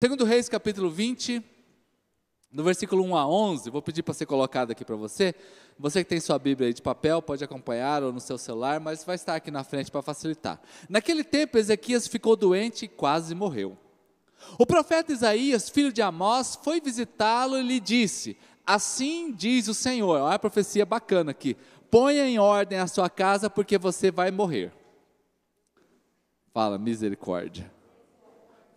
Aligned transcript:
Segundo 0.00 0.24
Reis, 0.24 0.48
capítulo 0.48 0.88
20, 0.88 1.42
no 2.52 2.62
versículo 2.62 3.02
1 3.02 3.16
a 3.16 3.26
11, 3.26 3.68
vou 3.68 3.82
pedir 3.82 4.04
para 4.04 4.14
ser 4.14 4.26
colocado 4.26 4.70
aqui 4.70 4.84
para 4.84 4.94
você. 4.94 5.34
Você 5.76 6.04
que 6.04 6.08
tem 6.08 6.20
sua 6.20 6.38
Bíblia 6.38 6.68
aí 6.68 6.72
de 6.72 6.80
papel, 6.80 7.20
pode 7.20 7.42
acompanhar 7.42 8.04
ou 8.04 8.12
no 8.12 8.20
seu 8.20 8.38
celular, 8.38 8.78
mas 8.78 9.02
vai 9.02 9.16
estar 9.16 9.34
aqui 9.34 9.50
na 9.50 9.64
frente 9.64 9.90
para 9.90 10.00
facilitar. 10.00 10.60
Naquele 10.88 11.24
tempo, 11.24 11.58
Ezequias 11.58 12.06
ficou 12.06 12.36
doente 12.36 12.84
e 12.84 12.88
quase 12.88 13.34
morreu. 13.34 13.76
O 14.56 14.64
profeta 14.64 15.12
Isaías, 15.12 15.68
filho 15.68 15.92
de 15.92 16.00
Amós, 16.00 16.56
foi 16.62 16.80
visitá-lo 16.80 17.58
e 17.58 17.62
lhe 17.62 17.80
disse: 17.80 18.36
Assim 18.64 19.32
diz 19.32 19.66
o 19.66 19.74
Senhor, 19.74 20.20
olha 20.20 20.36
a 20.36 20.38
profecia 20.38 20.86
bacana 20.86 21.32
aqui: 21.32 21.56
ponha 21.90 22.24
em 22.24 22.38
ordem 22.38 22.78
a 22.78 22.86
sua 22.86 23.10
casa, 23.10 23.50
porque 23.50 23.76
você 23.76 24.12
vai 24.12 24.30
morrer. 24.30 24.72
Fala, 26.54 26.78
misericórdia. 26.78 27.77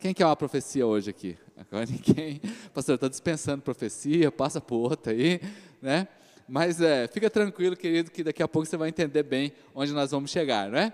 Quem 0.02 0.16
quer 0.16 0.26
uma 0.26 0.36
profecia 0.36 0.88
hoje 0.88 1.12
aqui? 1.12 1.38
Agora 1.56 1.86
ninguém. 1.86 2.42
Pastor, 2.74 2.96
está 2.96 3.08
dispensando 3.08 3.62
profecia, 3.62 4.32
passa 4.32 4.60
por 4.60 4.78
outra 4.78 5.14
aí, 5.14 5.40
né? 5.80 6.08
Mas 6.48 6.82
é, 6.82 7.08
fica 7.08 7.30
tranquilo, 7.30 7.78
querido, 7.78 8.10
que 8.10 8.24
daqui 8.24 8.42
a 8.42 8.48
pouco 8.48 8.66
você 8.66 8.76
vai 8.76 8.90
entender 8.90 9.22
bem 9.22 9.54
onde 9.76 9.94
nós 9.94 10.10
vamos 10.10 10.32
chegar, 10.32 10.72
né? 10.72 10.92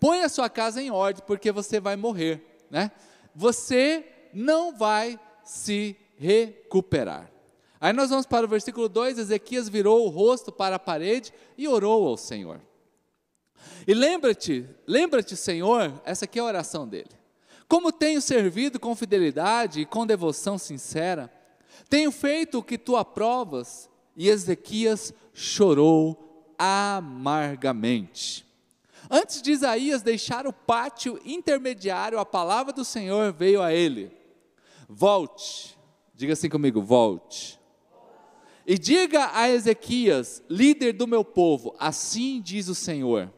Põe 0.00 0.22
a 0.22 0.28
sua 0.28 0.50
casa 0.50 0.82
em 0.82 0.90
ordem, 0.90 1.22
porque 1.24 1.52
você 1.52 1.78
vai 1.78 1.94
morrer, 1.94 2.42
né? 2.68 2.90
Você 3.32 4.04
não 4.34 4.76
vai 4.76 5.20
se 5.44 5.96
recuperar. 6.16 7.30
Aí 7.80 7.92
nós 7.92 8.10
vamos 8.10 8.26
para 8.26 8.44
o 8.44 8.48
versículo 8.48 8.88
2: 8.88 9.18
Ezequias 9.18 9.68
virou 9.68 10.04
o 10.04 10.08
rosto 10.08 10.50
para 10.50 10.74
a 10.74 10.80
parede 10.80 11.32
e 11.56 11.68
orou 11.68 12.08
ao 12.08 12.16
Senhor. 12.16 12.60
E 13.86 13.94
lembra-te, 13.94 14.68
lembra-te, 14.84 15.36
Senhor, 15.36 15.92
essa 16.04 16.24
aqui 16.24 16.40
é 16.40 16.42
a 16.42 16.46
oração 16.46 16.88
dele. 16.88 17.17
Como 17.68 17.92
tenho 17.92 18.20
servido 18.22 18.80
com 18.80 18.96
fidelidade 18.96 19.82
e 19.82 19.86
com 19.86 20.06
devoção 20.06 20.56
sincera, 20.56 21.30
tenho 21.90 22.10
feito 22.10 22.58
o 22.58 22.62
que 22.62 22.78
tu 22.78 22.96
aprovas. 22.96 23.90
E 24.16 24.28
Ezequias 24.28 25.12
chorou 25.34 26.54
amargamente. 26.58 28.44
Antes 29.10 29.40
de 29.40 29.52
Isaías 29.52 30.02
deixar 30.02 30.46
o 30.46 30.52
pátio 30.52 31.20
intermediário, 31.24 32.18
a 32.18 32.26
palavra 32.26 32.72
do 32.72 32.84
Senhor 32.84 33.32
veio 33.32 33.62
a 33.62 33.72
ele: 33.72 34.10
Volte, 34.88 35.78
diga 36.14 36.32
assim 36.32 36.48
comigo: 36.48 36.82
volte. 36.82 37.60
E 38.66 38.76
diga 38.76 39.30
a 39.32 39.48
Ezequias, 39.48 40.42
líder 40.48 40.94
do 40.94 41.06
meu 41.06 41.24
povo: 41.24 41.76
Assim 41.78 42.40
diz 42.40 42.68
o 42.68 42.74
Senhor, 42.74 43.32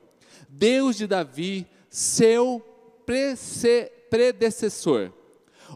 Deus 0.48 0.96
de 0.96 1.06
Davi, 1.06 1.66
seu 1.88 2.60
prece 3.04 3.92
predecessor. 4.10 5.12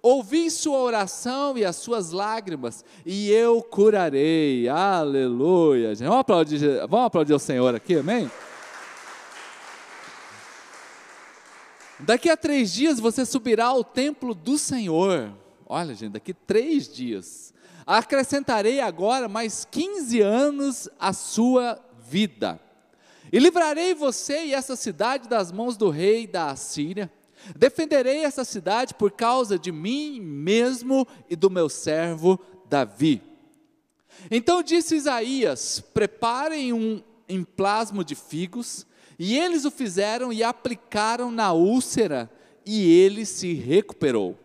Ouvi 0.02 0.50
sua 0.50 0.78
oração 0.78 1.56
e 1.56 1.64
as 1.64 1.76
suas 1.76 2.10
lágrimas, 2.10 2.84
e 3.06 3.30
eu 3.30 3.62
curarei. 3.62 4.68
Aleluia. 4.68 5.94
Vamos 5.94 6.18
aplaudir, 6.18 6.58
vamos 6.88 7.06
aplaudir 7.06 7.32
o 7.32 7.38
Senhor 7.38 7.74
aqui, 7.74 7.96
amém? 7.96 8.30
Daqui 12.00 12.28
a 12.28 12.36
três 12.36 12.72
dias 12.72 12.98
você 12.98 13.24
subirá 13.24 13.66
ao 13.66 13.84
templo 13.84 14.34
do 14.34 14.58
Senhor. 14.58 15.32
Olha, 15.64 15.94
gente, 15.94 16.12
daqui 16.12 16.34
três 16.34 16.92
dias. 16.92 17.54
Acrescentarei 17.86 18.80
agora 18.80 19.28
mais 19.28 19.64
15 19.70 20.20
anos 20.20 20.88
à 20.98 21.12
sua 21.12 21.78
vida. 22.00 22.60
E 23.32 23.38
livrarei 23.38 23.94
você 23.94 24.46
e 24.46 24.54
essa 24.54 24.76
cidade 24.76 25.28
das 25.28 25.52
mãos 25.52 25.76
do 25.76 25.88
rei 25.88 26.26
da 26.26 26.50
Assíria 26.50 27.10
Defenderei 27.56 28.24
essa 28.24 28.44
cidade 28.44 28.94
por 28.94 29.12
causa 29.12 29.58
de 29.58 29.70
mim 29.70 30.20
mesmo 30.20 31.06
e 31.28 31.36
do 31.36 31.50
meu 31.50 31.68
servo 31.68 32.38
Davi. 32.68 33.22
Então 34.30 34.62
disse 34.62 34.96
Isaías: 34.96 35.80
Preparem 35.92 36.72
um 36.72 37.02
emplasmo 37.28 38.04
de 38.04 38.14
figos, 38.14 38.86
e 39.18 39.36
eles 39.38 39.64
o 39.64 39.70
fizeram 39.70 40.32
e 40.32 40.42
aplicaram 40.42 41.30
na 41.30 41.52
úlcera, 41.52 42.30
e 42.64 42.90
ele 42.90 43.24
se 43.26 43.52
recuperou. 43.54 44.38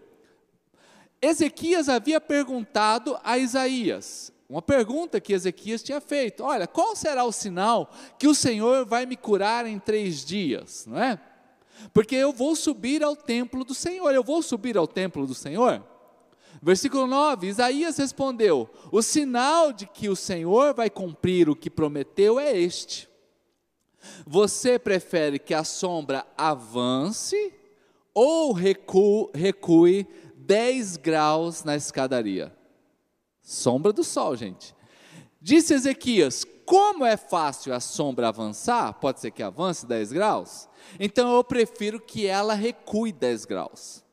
Ezequias 1.22 1.90
havia 1.90 2.22
perguntado 2.22 3.20
a 3.24 3.38
Isaías, 3.38 4.32
uma 4.50 4.62
pergunta 4.62 5.20
que 5.22 5.34
Ezequias 5.34 5.84
tinha 5.84 6.02
feito: 6.02 6.44
Olha, 6.44 6.66
qual 6.66 6.96
será 6.96 7.24
o 7.24 7.32
sinal 7.32 7.94
que 8.18 8.28
o 8.28 8.34
Senhor 8.34 8.86
vai 8.86 9.06
me 9.06 9.16
curar 9.16 9.66
em 9.66 9.78
três 9.78 10.26
dias? 10.26 10.86
Não 10.88 10.98
é? 10.98 11.20
Porque 11.94 12.16
eu 12.16 12.32
vou 12.32 12.56
subir 12.56 13.04
ao 13.04 13.16
templo 13.16 13.64
do 13.64 13.74
Senhor. 13.74 14.14
Eu 14.14 14.24
vou 14.24 14.42
subir 14.42 14.78
ao 14.78 14.88
templo 14.88 15.26
do 15.26 15.34
Senhor? 15.34 15.84
Versículo 16.62 17.08
9: 17.08 17.48
Isaías 17.48 17.98
respondeu: 17.98 18.70
O 18.92 19.02
sinal 19.02 19.72
de 19.72 19.86
que 19.86 20.10
o 20.10 20.16
Senhor 20.16 20.74
vai 20.74 20.90
cumprir 20.90 21.50
o 21.50 21.56
que 21.56 21.70
prometeu 21.70 22.40
é 22.40 22.58
este. 22.58 23.10
Você 24.26 24.80
prefere 24.80 25.40
que 25.40 25.54
a 25.54 25.64
sombra 25.64 26.26
avance 26.38 27.54
ou 28.14 28.54
recue, 28.54 29.30
recue 29.34 30.08
10 30.36 30.98
graus 30.98 31.64
na 31.64 31.76
escadaria? 31.76 32.56
Sombra 33.42 33.92
do 33.92 34.04
sol, 34.04 34.36
gente. 34.36 34.76
Disse 35.42 35.74
Ezequias: 35.74 36.46
Como 36.66 37.06
é 37.06 37.18
fácil 37.18 37.74
a 37.74 37.80
sombra 37.80 38.28
avançar? 38.28 38.94
Pode 38.94 39.20
ser 39.20 39.32
que 39.32 39.42
avance 39.42 39.86
10 39.86 40.12
graus? 40.12 40.69
Então 41.00 41.36
eu 41.36 41.44
prefiro 41.44 42.00
que 42.00 42.26
ela 42.26 42.54
recue 42.54 43.12
10 43.12 43.46
graus. 43.46 44.04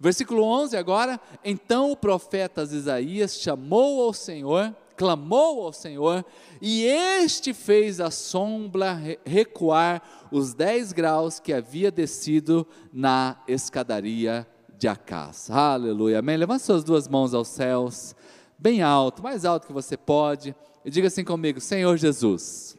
Versículo 0.00 0.42
11 0.42 0.76
agora, 0.76 1.20
então 1.44 1.90
o 1.90 1.96
profeta 1.96 2.62
Isaías 2.62 3.36
chamou 3.36 4.02
ao 4.02 4.12
Senhor, 4.12 4.74
clamou 4.96 5.62
ao 5.62 5.72
Senhor, 5.72 6.24
e 6.60 6.84
este 6.84 7.52
fez 7.52 8.00
a 8.00 8.10
sombra 8.10 9.00
recuar 9.24 10.02
os 10.30 10.54
10 10.54 10.92
graus 10.92 11.38
que 11.38 11.52
havia 11.52 11.90
descido 11.90 12.66
na 12.92 13.36
escadaria 13.46 14.46
de 14.76 14.88
Acás. 14.88 15.50
Aleluia, 15.50 16.18
amém. 16.18 16.36
Levante 16.36 16.64
suas 16.64 16.82
duas 16.82 17.08
mãos 17.08 17.32
aos 17.32 17.48
céus, 17.48 18.14
bem 18.58 18.82
alto, 18.82 19.22
mais 19.22 19.44
alto 19.44 19.66
que 19.66 19.72
você 19.72 19.96
pode, 19.96 20.54
e 20.84 20.90
diga 20.90 21.08
assim 21.08 21.24
comigo: 21.24 21.60
Senhor 21.60 21.96
Jesus, 21.96 22.76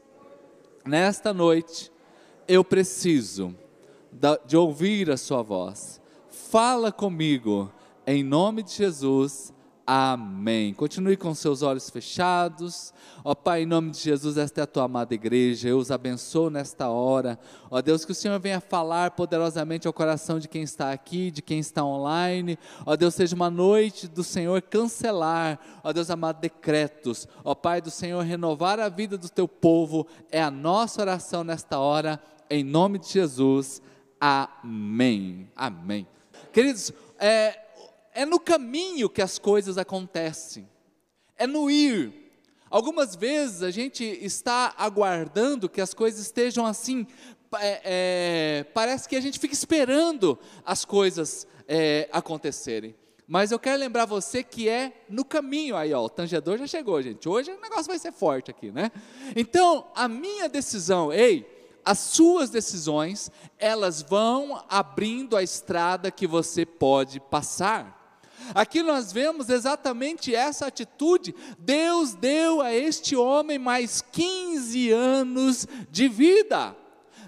nesta 0.86 1.34
noite, 1.34 1.92
eu 2.48 2.64
preciso 2.64 3.56
de 4.46 4.56
ouvir 4.56 5.10
a 5.12 5.18
Sua 5.18 5.42
voz. 5.42 6.02
Fala 6.30 6.92
comigo, 6.92 7.72
em 8.06 8.24
nome 8.24 8.64
de 8.64 8.74
Jesus. 8.74 9.54
Amém. 9.88 10.74
Continue 10.74 11.16
com 11.16 11.36
seus 11.36 11.62
olhos 11.62 11.92
fechados. 11.92 12.92
Ó 13.24 13.36
Pai, 13.36 13.62
em 13.62 13.66
nome 13.68 13.92
de 13.92 14.00
Jesus, 14.00 14.36
esta 14.36 14.62
é 14.62 14.64
a 14.64 14.68
tua 14.68 14.86
amada 14.86 15.14
igreja. 15.14 15.70
Eu 15.70 15.78
os 15.78 15.92
abençoo 15.92 16.50
nesta 16.50 16.90
hora. 16.90 17.38
Ó 17.70 17.80
Deus, 17.84 18.04
que 18.04 18.12
o 18.12 18.16
Senhor 18.16 18.40
venha 18.40 18.60
falar 18.60 19.12
poderosamente 19.12 19.86
ao 19.86 19.94
coração 19.94 20.40
de 20.40 20.48
quem 20.48 20.64
está 20.64 20.92
aqui, 20.92 21.30
de 21.30 21.44
quem 21.44 21.60
está 21.60 21.86
online. 21.86 22.58
Ó 22.84 22.96
Deus, 22.96 23.14
seja 23.14 23.36
uma 23.36 23.52
noite 23.52 24.08
do 24.08 24.24
Senhor 24.24 24.60
cancelar, 24.64 25.60
ó 25.84 25.94
Deus 25.94 26.10
amado, 26.10 26.40
decretos. 26.40 27.28
Ó 27.44 27.54
Pai 27.54 27.80
do 27.80 27.92
Senhor, 27.92 28.24
renovar 28.24 28.80
a 28.80 28.90
vida 28.90 29.20
do 29.20 29.30
teu 29.30 29.48
povo. 29.48 30.08
É 30.32 30.42
a 30.42 30.50
nossa 30.50 31.00
oração 31.00 31.44
nesta 31.44 31.78
hora 31.78 32.20
em 32.50 32.64
nome 32.64 33.00
de 33.00 33.08
Jesus. 33.10 33.82
Amém. 34.20 35.50
Amém. 35.56 36.08
Queridos, 36.52 36.92
é, 37.20 37.60
é 38.14 38.26
no 38.26 38.40
caminho 38.40 39.10
que 39.10 39.22
as 39.22 39.38
coisas 39.38 39.78
acontecem, 39.78 40.68
é 41.38 41.46
no 41.46 41.70
ir. 41.70 42.14
Algumas 42.70 43.16
vezes 43.16 43.62
a 43.62 43.72
gente 43.72 44.04
está 44.04 44.74
aguardando 44.78 45.70
que 45.70 45.80
as 45.80 45.94
coisas 45.94 46.20
estejam 46.20 46.66
assim, 46.66 47.06
é, 47.60 47.82
é, 47.84 48.64
parece 48.74 49.08
que 49.08 49.16
a 49.16 49.22
gente 49.22 49.40
fica 49.40 49.54
esperando 49.54 50.38
as 50.66 50.84
coisas 50.84 51.48
é, 51.68 52.10
acontecerem. 52.12 52.96
Mas 53.28 53.52
eu 53.52 53.58
quero 53.58 53.80
lembrar 53.80 54.06
você 54.06 54.44
que 54.44 54.70
é 54.70 54.94
no 55.10 55.26
caminho 55.26 55.76
aí, 55.76 55.94
ó, 55.94 56.04
o 56.04 56.10
tangedor 56.10 56.58
já 56.58 56.68
chegou, 56.68 57.02
gente. 57.02 57.28
Hoje 57.28 57.52
o 57.52 57.60
negócio 57.60 57.86
vai 57.86 57.98
ser 57.98 58.12
forte 58.12 58.52
aqui, 58.52 58.72
né? 58.72 58.92
Então, 59.36 59.88
a 59.96 60.08
minha 60.08 60.48
decisão, 60.48 61.12
ei, 61.12 61.55
as 61.86 62.00
suas 62.00 62.50
decisões, 62.50 63.30
elas 63.60 64.02
vão 64.02 64.64
abrindo 64.68 65.38
a 65.38 65.44
estrada 65.44 66.10
que 66.10 66.26
você 66.26 66.66
pode 66.66 67.20
passar. 67.20 67.96
Aqui 68.54 68.84
nós 68.84 69.12
vemos 69.12 69.50
exatamente 69.50 70.36
essa 70.36 70.68
atitude. 70.68 71.34
Deus 71.58 72.14
deu 72.14 72.62
a 72.62 72.74
este 72.74 73.16
homem 73.16 73.58
mais 73.58 74.02
15 74.02 74.92
anos 74.92 75.68
de 75.90 76.08
vida. 76.08 76.76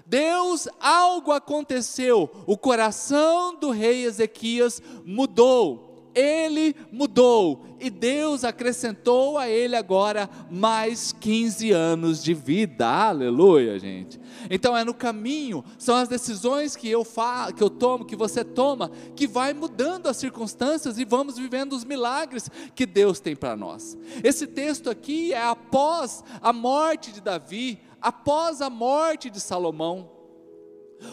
Deus, 0.04 0.66
algo 0.80 1.32
aconteceu, 1.32 2.30
o 2.46 2.56
coração 2.56 3.54
do 3.54 3.70
rei 3.70 4.04
Ezequias 4.04 4.80
mudou, 5.04 5.87
ele 6.18 6.74
mudou 6.90 7.64
e 7.78 7.88
Deus 7.88 8.42
acrescentou 8.42 9.38
a 9.38 9.48
ele 9.48 9.76
agora 9.76 10.28
mais 10.50 11.12
15 11.12 11.70
anos 11.70 12.24
de 12.24 12.34
vida. 12.34 12.88
Aleluia, 12.88 13.78
gente. 13.78 14.20
Então 14.50 14.76
é 14.76 14.84
no 14.84 14.92
caminho, 14.92 15.64
são 15.78 15.94
as 15.94 16.08
decisões 16.08 16.74
que 16.74 16.88
eu 16.88 17.04
fa 17.04 17.52
que 17.52 17.62
eu 17.62 17.70
tomo, 17.70 18.04
que 18.04 18.16
você 18.16 18.42
toma, 18.42 18.90
que 19.14 19.28
vai 19.28 19.54
mudando 19.54 20.08
as 20.08 20.16
circunstâncias 20.16 20.98
e 20.98 21.04
vamos 21.04 21.38
vivendo 21.38 21.72
os 21.74 21.84
milagres 21.84 22.50
que 22.74 22.84
Deus 22.84 23.20
tem 23.20 23.36
para 23.36 23.56
nós. 23.56 23.96
Esse 24.24 24.46
texto 24.46 24.90
aqui 24.90 25.32
é 25.32 25.42
após 25.42 26.24
a 26.42 26.52
morte 26.52 27.12
de 27.12 27.20
Davi, 27.20 27.78
após 28.00 28.60
a 28.60 28.68
morte 28.68 29.30
de 29.30 29.40
Salomão. 29.40 30.10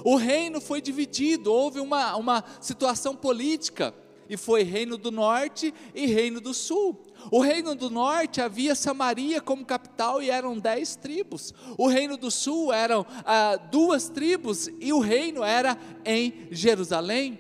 O 0.04 0.16
reino 0.16 0.60
foi 0.60 0.82
dividido, 0.82 1.54
houve 1.54 1.80
uma, 1.80 2.16
uma 2.16 2.44
situação 2.60 3.16
política, 3.16 3.94
e 4.30 4.38
foi 4.38 4.64
reino 4.64 4.98
do 4.98 5.12
norte 5.12 5.74
e 5.94 6.06
reino 6.06 6.42
do 6.42 6.54
sul. 6.54 7.04
O 7.32 7.40
reino 7.40 7.76
do 7.76 7.90
norte 7.90 8.42
havia 8.42 8.76
Samaria 8.76 9.42
como 9.42 9.66
capital 9.66 10.22
e 10.22 10.30
eram 10.30 10.58
dez 10.58 10.96
tribos. 10.96 11.54
O 11.78 11.88
reino 11.88 12.18
do 12.18 12.30
sul 12.30 12.72
eram 12.72 13.06
ah, 13.26 13.56
duas 13.56 14.10
tribos 14.10 14.70
e 14.80 14.92
o 14.94 15.00
reino 15.00 15.44
era 15.44 15.78
em 16.06 16.48
Jerusalém. 16.52 17.40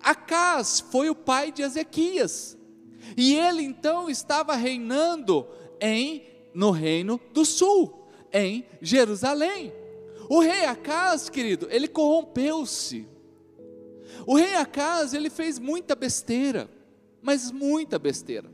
Acás 0.00 0.80
foi 0.80 1.08
o 1.08 1.14
pai 1.14 1.52
de 1.52 1.62
Ezequias 1.62 2.56
e 3.16 3.34
ele 3.34 3.62
então 3.62 4.08
estava 4.08 4.54
reinando 4.54 5.46
em 5.80 6.24
no 6.54 6.70
reino 6.70 7.20
do 7.32 7.44
sul, 7.44 8.08
em 8.32 8.64
Jerusalém. 8.80 9.72
O 10.28 10.40
rei 10.40 10.64
Acas, 10.64 11.28
querido, 11.28 11.66
ele 11.70 11.88
corrompeu-se. 11.88 13.06
O 14.26 14.36
rei 14.36 14.54
Acas, 14.54 15.14
ele 15.14 15.30
fez 15.30 15.58
muita 15.58 15.94
besteira, 15.94 16.70
mas 17.20 17.50
muita 17.50 17.98
besteira. 17.98 18.50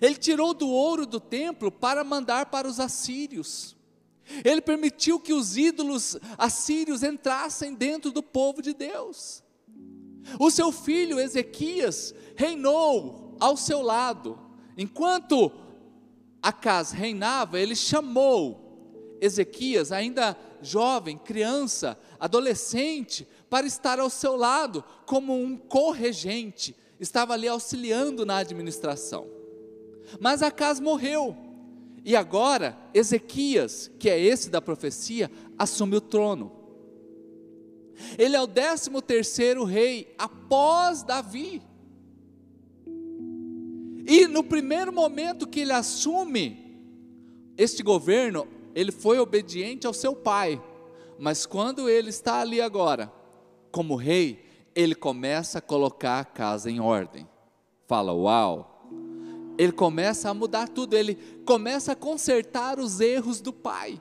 Ele 0.00 0.16
tirou 0.16 0.52
do 0.52 0.68
ouro 0.68 1.06
do 1.06 1.20
templo 1.20 1.70
para 1.70 2.02
mandar 2.02 2.46
para 2.46 2.66
os 2.66 2.80
assírios. 2.80 3.76
Ele 4.44 4.60
permitiu 4.60 5.20
que 5.20 5.32
os 5.32 5.56
ídolos 5.56 6.16
assírios 6.36 7.02
entrassem 7.02 7.74
dentro 7.74 8.10
do 8.10 8.22
povo 8.22 8.60
de 8.60 8.74
Deus. 8.74 9.42
O 10.40 10.50
seu 10.50 10.72
filho 10.72 11.20
Ezequias 11.20 12.12
reinou 12.34 13.36
ao 13.38 13.56
seu 13.56 13.80
lado. 13.80 14.38
Enquanto 14.76 15.52
Acas 16.42 16.90
reinava, 16.90 17.58
ele 17.60 17.76
chamou 17.76 19.16
Ezequias, 19.20 19.92
ainda 19.92 20.36
jovem, 20.60 21.16
criança, 21.16 21.98
adolescente, 22.18 23.26
para 23.48 23.66
estar 23.66 23.98
ao 23.98 24.10
seu 24.10 24.36
lado 24.36 24.84
como 25.04 25.34
um 25.34 25.56
corregente, 25.56 26.76
estava 26.98 27.34
ali 27.34 27.48
auxiliando 27.48 28.26
na 28.26 28.38
administração. 28.38 29.26
Mas 30.20 30.42
Acas 30.42 30.80
morreu, 30.80 31.36
e 32.04 32.14
agora 32.14 32.78
Ezequias, 32.94 33.90
que 33.98 34.08
é 34.08 34.18
esse 34.18 34.48
da 34.48 34.62
profecia, 34.62 35.30
assume 35.58 35.96
o 35.96 36.00
trono. 36.00 36.52
Ele 38.18 38.36
é 38.36 38.40
o 38.40 38.46
décimo 38.46 39.00
terceiro 39.02 39.64
rei 39.64 40.14
após 40.18 41.02
Davi. 41.02 41.62
E 44.06 44.28
no 44.28 44.44
primeiro 44.44 44.92
momento 44.92 45.48
que 45.48 45.60
ele 45.60 45.72
assume 45.72 46.78
este 47.56 47.82
governo, 47.82 48.46
ele 48.74 48.92
foi 48.92 49.18
obediente 49.18 49.86
ao 49.86 49.92
seu 49.92 50.14
pai, 50.14 50.62
mas 51.18 51.44
quando 51.46 51.88
ele 51.88 52.10
está 52.10 52.40
ali 52.40 52.60
agora, 52.60 53.10
como 53.70 53.96
rei, 53.96 54.44
ele 54.74 54.94
começa 54.94 55.58
a 55.58 55.62
colocar 55.62 56.20
a 56.20 56.24
casa 56.24 56.70
em 56.70 56.80
ordem. 56.80 57.26
Fala, 57.86 58.12
uau! 58.12 58.88
Ele 59.58 59.72
começa 59.72 60.28
a 60.28 60.34
mudar 60.34 60.68
tudo, 60.68 60.94
ele 60.94 61.14
começa 61.46 61.92
a 61.92 61.96
consertar 61.96 62.78
os 62.78 63.00
erros 63.00 63.40
do 63.40 63.52
pai. 63.52 64.00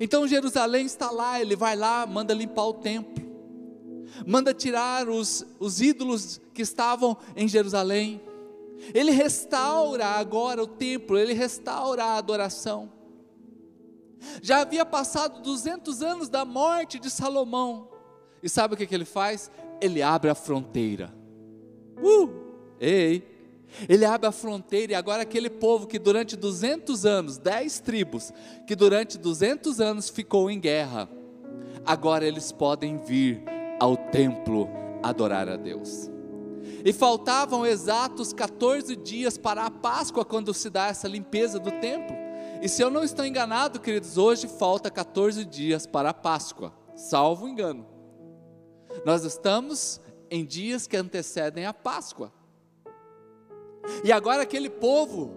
Então 0.00 0.26
Jerusalém 0.26 0.86
está 0.86 1.10
lá, 1.10 1.40
ele 1.40 1.54
vai 1.54 1.76
lá, 1.76 2.04
manda 2.06 2.34
limpar 2.34 2.64
o 2.64 2.74
templo, 2.74 3.24
manda 4.26 4.52
tirar 4.52 5.08
os, 5.08 5.46
os 5.60 5.80
ídolos 5.80 6.40
que 6.52 6.62
estavam 6.62 7.16
em 7.36 7.46
Jerusalém. 7.46 8.20
Ele 8.92 9.12
restaura 9.12 10.06
agora 10.06 10.62
o 10.62 10.66
templo, 10.66 11.16
ele 11.16 11.32
restaura 11.32 12.04
a 12.04 12.16
adoração. 12.16 12.92
Já 14.42 14.62
havia 14.62 14.84
passado 14.84 15.40
200 15.42 16.02
anos 16.02 16.28
da 16.28 16.44
morte 16.44 16.98
de 16.98 17.08
Salomão. 17.08 17.88
E 18.42 18.48
sabe 18.48 18.74
o 18.74 18.76
que, 18.76 18.86
que 18.86 18.94
ele 18.94 19.04
faz? 19.04 19.50
Ele 19.80 20.02
abre 20.02 20.30
a 20.30 20.34
fronteira. 20.34 21.12
Uh! 22.02 22.30
Ei! 22.80 23.36
Ele 23.88 24.04
abre 24.04 24.26
a 24.26 24.32
fronteira 24.32 24.92
e 24.92 24.94
agora 24.94 25.22
aquele 25.22 25.50
povo 25.50 25.86
que 25.86 25.98
durante 25.98 26.36
200 26.36 27.04
anos, 27.04 27.38
10 27.38 27.80
tribos, 27.80 28.32
que 28.66 28.74
durante 28.74 29.18
200 29.18 29.80
anos 29.80 30.08
ficou 30.08 30.50
em 30.50 30.58
guerra, 30.58 31.08
agora 31.84 32.26
eles 32.26 32.52
podem 32.52 32.96
vir 32.96 33.42
ao 33.78 33.96
templo 33.96 34.68
adorar 35.02 35.48
a 35.48 35.56
Deus. 35.56 36.10
E 36.84 36.92
faltavam 36.92 37.66
exatos 37.66 38.32
14 38.32 38.94
dias 38.96 39.36
para 39.36 39.66
a 39.66 39.70
Páscoa, 39.70 40.24
quando 40.24 40.54
se 40.54 40.70
dá 40.70 40.86
essa 40.86 41.08
limpeza 41.08 41.58
do 41.58 41.70
templo. 41.72 42.16
E 42.62 42.68
se 42.68 42.82
eu 42.82 42.90
não 42.90 43.04
estou 43.04 43.24
enganado, 43.24 43.80
queridos, 43.80 44.16
hoje 44.16 44.48
falta 44.48 44.90
14 44.90 45.44
dias 45.44 45.86
para 45.86 46.10
a 46.10 46.14
Páscoa, 46.14 46.72
salvo 46.94 47.48
engano. 47.48 47.95
Nós 49.06 49.22
estamos 49.22 50.00
em 50.28 50.44
dias 50.44 50.88
que 50.88 50.96
antecedem 50.96 51.64
a 51.64 51.72
Páscoa. 51.72 52.32
E 54.02 54.10
agora 54.10 54.42
aquele 54.42 54.68
povo, 54.68 55.32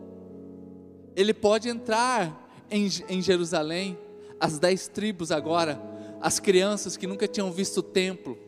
ele 1.16 1.36
pode 1.36 1.70
entrar 1.70 2.50
em, 2.72 2.90
em 3.08 3.22
Jerusalém, 3.22 3.96
as 4.40 4.58
dez 4.58 4.88
tribos 4.88 5.32
agora, 5.32 5.80
as 6.20 6.40
crianças 6.40 6.98
que 6.98 7.06
nunca 7.06 7.28
tinham 7.28 7.52
visto 7.52 7.78
o 7.78 7.84
templo, 7.84 8.40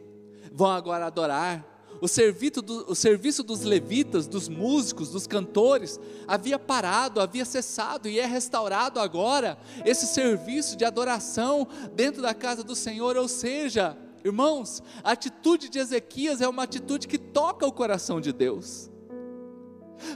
vão 0.51 0.71
agora 0.71 1.05
adorar, 1.05 1.67
o 2.01 2.07
serviço, 2.07 2.59
do, 2.59 2.91
o 2.91 2.95
serviço 2.95 3.43
dos 3.43 3.61
levitas, 3.61 4.25
dos 4.25 4.49
músicos, 4.49 5.11
dos 5.11 5.27
cantores, 5.27 5.99
havia 6.27 6.57
parado, 6.57 7.21
havia 7.21 7.45
cessado 7.45 8.09
e 8.09 8.19
é 8.19 8.25
restaurado 8.25 8.99
agora 8.99 9.55
esse 9.85 10.07
serviço 10.07 10.75
de 10.75 10.83
adoração 10.83 11.67
dentro 11.93 12.23
da 12.23 12.33
casa 12.33 12.63
do 12.63 12.75
Senhor. 12.75 13.15
Ou 13.17 13.27
seja, 13.27 13.95
irmãos, 14.23 14.81
a 15.03 15.11
atitude 15.11 15.69
de 15.69 15.79
Ezequias 15.79 16.41
é 16.41 16.47
uma 16.47 16.63
atitude 16.63 17.07
que 17.07 17.17
toca 17.17 17.65
o 17.65 17.71
coração 17.71 18.21
de 18.21 18.31
Deus. 18.31 18.89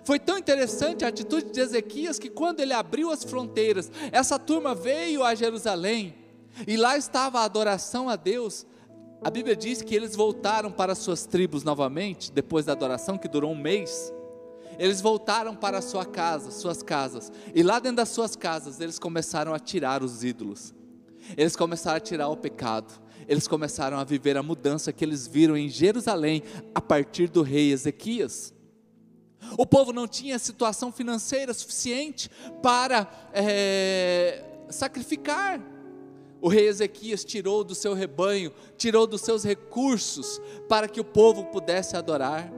Foi 0.03 0.19
tão 0.19 0.37
interessante 0.37 1.05
a 1.05 1.09
atitude 1.09 1.51
de 1.51 1.59
Ezequias 1.59 2.17
que 2.17 2.29
quando 2.29 2.59
ele 2.59 2.73
abriu 2.73 3.11
as 3.11 3.23
fronteiras, 3.23 3.91
essa 4.11 4.39
turma 4.39 4.73
veio 4.73 5.23
a 5.23 5.35
Jerusalém 5.35 6.15
e 6.67 6.77
lá 6.77 6.97
estava 6.97 7.39
a 7.39 7.43
adoração 7.43 8.09
a 8.09 8.15
Deus. 8.15 8.65
A 9.23 9.29
Bíblia 9.29 9.55
diz 9.55 9.81
que 9.81 9.95
eles 9.95 10.15
voltaram 10.15 10.71
para 10.71 10.95
suas 10.95 11.25
tribos 11.25 11.63
novamente, 11.63 12.31
depois 12.31 12.65
da 12.65 12.73
adoração 12.73 13.17
que 13.17 13.27
durou 13.27 13.51
um 13.51 13.57
mês. 13.57 14.13
Eles 14.77 15.01
voltaram 15.01 15.55
para 15.55 15.81
sua 15.81 16.05
casa, 16.05 16.51
suas 16.51 16.83
casas, 16.83 17.31
e 17.53 17.63
lá 17.63 17.79
dentro 17.79 17.97
das 17.97 18.09
suas 18.09 18.35
casas 18.35 18.79
eles 18.79 18.99
começaram 18.99 19.53
a 19.53 19.59
tirar 19.59 20.03
os 20.03 20.23
ídolos. 20.23 20.73
Eles 21.37 21.55
começaram 21.55 21.97
a 21.97 22.01
tirar 22.01 22.27
o 22.27 22.37
pecado. 22.37 23.01
Eles 23.27 23.47
começaram 23.47 23.97
a 23.97 24.03
viver 24.03 24.37
a 24.37 24.43
mudança 24.43 24.93
que 24.93 25.03
eles 25.03 25.27
viram 25.27 25.57
em 25.57 25.69
Jerusalém 25.69 26.43
a 26.73 26.81
partir 26.81 27.27
do 27.27 27.41
rei 27.41 27.71
Ezequias. 27.71 28.53
O 29.57 29.65
povo 29.65 29.93
não 29.93 30.07
tinha 30.07 30.39
situação 30.39 30.91
financeira 30.91 31.53
suficiente 31.53 32.29
para 32.61 33.07
é, 33.33 34.43
sacrificar 34.69 35.61
o 36.45 36.47
rei 36.47 36.67
Ezequias 36.67 37.25
tirou 37.25 37.63
do 37.63 37.73
seu 37.73 37.95
rebanho, 37.95 38.53
tirou 38.77 39.07
dos 39.07 39.21
seus 39.21 39.43
recursos 39.43 40.39
para 40.69 40.87
que 40.87 40.99
o 40.99 41.03
povo 41.03 41.45
pudesse 41.45 41.97
adorar. 41.97 42.51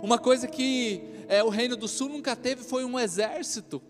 Uma 0.00 0.16
coisa 0.16 0.46
que 0.46 1.02
é, 1.26 1.42
o 1.42 1.48
reino 1.48 1.76
do 1.76 1.88
sul 1.88 2.08
nunca 2.08 2.36
teve 2.36 2.62
foi 2.62 2.84
um 2.84 2.96
exército. 2.96 3.82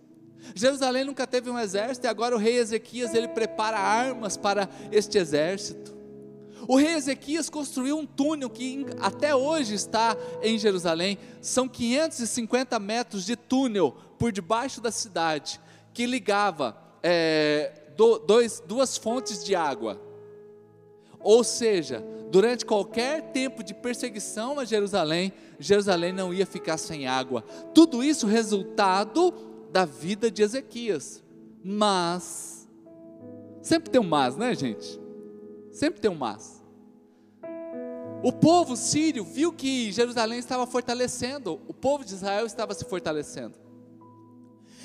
Jerusalém 0.55 1.05
nunca 1.05 1.27
teve 1.27 1.51
um 1.51 1.59
exército 1.59 2.07
e 2.07 2.09
agora 2.09 2.35
o 2.35 2.39
rei 2.39 2.57
Ezequias 2.57 3.15
ele 3.15 3.29
prepara 3.29 3.79
armas 3.79 4.37
para 4.37 4.69
este 4.91 5.19
exército. 5.19 5.99
O 6.69 6.77
rei 6.77 6.95
Ezequias 6.95 7.49
construiu 7.49 7.99
um 7.99 8.07
túnel 8.07 8.51
que 8.51 8.87
até 9.01 9.35
hoje 9.35 9.75
está 9.75 10.17
em 10.43 10.59
Jerusalém. 10.59 11.19
São 11.41 11.69
550 11.69 12.79
metros 12.79 13.25
de 13.25 13.35
túnel 13.37 13.97
por 14.19 14.31
debaixo 14.31 14.81
da 14.81 14.91
cidade 14.91 15.61
que 15.93 16.07
ligava 16.07 16.77
é, 17.03 17.73
do, 17.97 18.19
dois, 18.19 18.63
duas 18.67 18.97
fontes 18.97 19.43
de 19.45 19.55
água. 19.55 20.01
Ou 21.19 21.45
seja, 21.45 22.03
durante 22.31 22.65
qualquer 22.65 23.33
tempo 23.33 23.63
de 23.63 23.75
perseguição 23.75 24.59
a 24.59 24.65
Jerusalém, 24.65 25.33
Jerusalém 25.59 26.13
não 26.13 26.33
ia 26.33 26.47
ficar 26.47 26.79
sem 26.79 27.07
água. 27.07 27.43
Tudo 27.75 28.03
isso 28.03 28.27
resultado 28.27 29.35
da 29.73 29.85
vida 29.85 30.31
de 30.31 30.43
Ezequias. 30.43 31.23
Mas, 31.62 32.69
sempre 33.62 33.91
tem 33.91 34.00
um 34.00 34.05
mas, 34.05 34.37
né, 34.37 34.55
gente? 34.55 35.00
Sempre 35.71 36.00
tem 36.00 36.11
um 36.11 36.15
mas. 36.15 36.62
o 38.23 38.33
povo 38.33 38.77
sírio 38.77 39.25
viu 39.25 39.53
que 39.53 39.91
Jerusalém 39.93 40.39
estava 40.39 40.67
fortalecendo, 40.67 41.61
o 41.67 41.73
povo 41.73 42.05
de 42.05 42.15
Israel 42.15 42.45
estava 42.45 42.75
se 42.75 42.85
fortalecendo. 42.85 43.59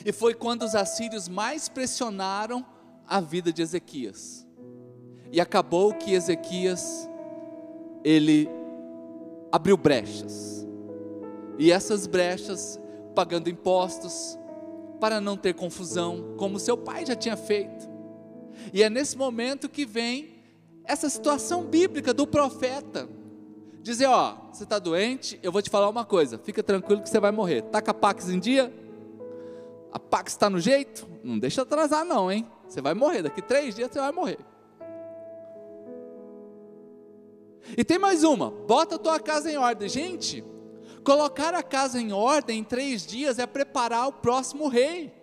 E 0.06 0.12
foi 0.12 0.34
quando 0.34 0.64
os 0.64 0.76
assírios 0.76 1.28
mais 1.28 1.68
pressionaram 1.68 2.66
a 3.08 3.20
vida 3.20 3.52
de 3.52 3.62
Ezequias. 3.62 4.46
E 5.32 5.42
acabou 5.42 5.94
que 5.94 6.14
Ezequias 6.14 7.10
ele 8.04 8.48
abriu 9.52 9.76
brechas. 9.76 10.66
E 11.58 11.72
essas 11.72 12.06
brechas 12.06 12.80
pagando 13.16 13.50
impostos 13.50 14.38
para 15.00 15.20
não 15.22 15.36
ter 15.38 15.54
confusão, 15.54 16.36
como 16.38 16.60
seu 16.60 16.78
pai 16.78 17.06
já 17.06 17.16
tinha 17.16 17.38
feito. 17.38 17.88
E 18.74 18.82
é 18.82 18.90
nesse 18.90 19.18
momento 19.18 19.70
que 19.70 19.86
vem 19.86 20.36
essa 20.84 21.10
situação 21.10 21.64
bíblica 21.64 22.14
do 22.14 22.26
profeta. 22.26 23.08
Dizer, 23.82 24.08
ó, 24.08 24.36
você 24.52 24.64
está 24.64 24.80
doente, 24.80 25.40
eu 25.44 25.52
vou 25.52 25.62
te 25.62 25.70
falar 25.70 25.90
uma 25.90 26.06
coisa, 26.06 26.40
fica 26.40 26.64
tranquilo 26.64 27.02
que 27.02 27.10
você 27.10 27.20
vai 27.20 27.32
morrer. 27.32 27.62
Taca 27.64 27.92
a 27.92 27.94
Pax 27.94 28.30
em 28.30 28.40
dia, 28.40 28.74
a 29.92 30.00
Pax 30.00 30.34
está 30.34 30.50
no 30.50 30.60
jeito, 30.60 31.08
não 31.24 31.38
deixa 31.38 31.62
atrasar 31.62 32.04
não, 32.04 32.32
hein? 32.32 32.48
Você 32.68 32.82
vai 32.82 32.94
morrer, 32.94 33.22
daqui 33.22 33.42
três 33.42 33.76
dias 33.76 33.92
você 33.92 34.00
vai 34.00 34.12
morrer. 34.12 34.40
E 37.78 37.84
tem 37.84 37.98
mais 37.98 38.24
uma, 38.24 38.50
bota 38.50 38.96
a 38.96 39.00
tua 39.00 39.20
casa 39.20 39.52
em 39.52 39.58
ordem. 39.58 39.88
Gente, 39.90 40.44
colocar 41.06 41.54
a 41.54 41.62
casa 41.62 42.02
em 42.02 42.12
ordem 42.12 42.60
em 42.60 42.64
três 42.64 43.06
dias 43.06 43.38
é 43.38 43.46
preparar 43.46 44.08
o 44.08 44.12
próximo 44.12 44.68
rei. 44.68 45.14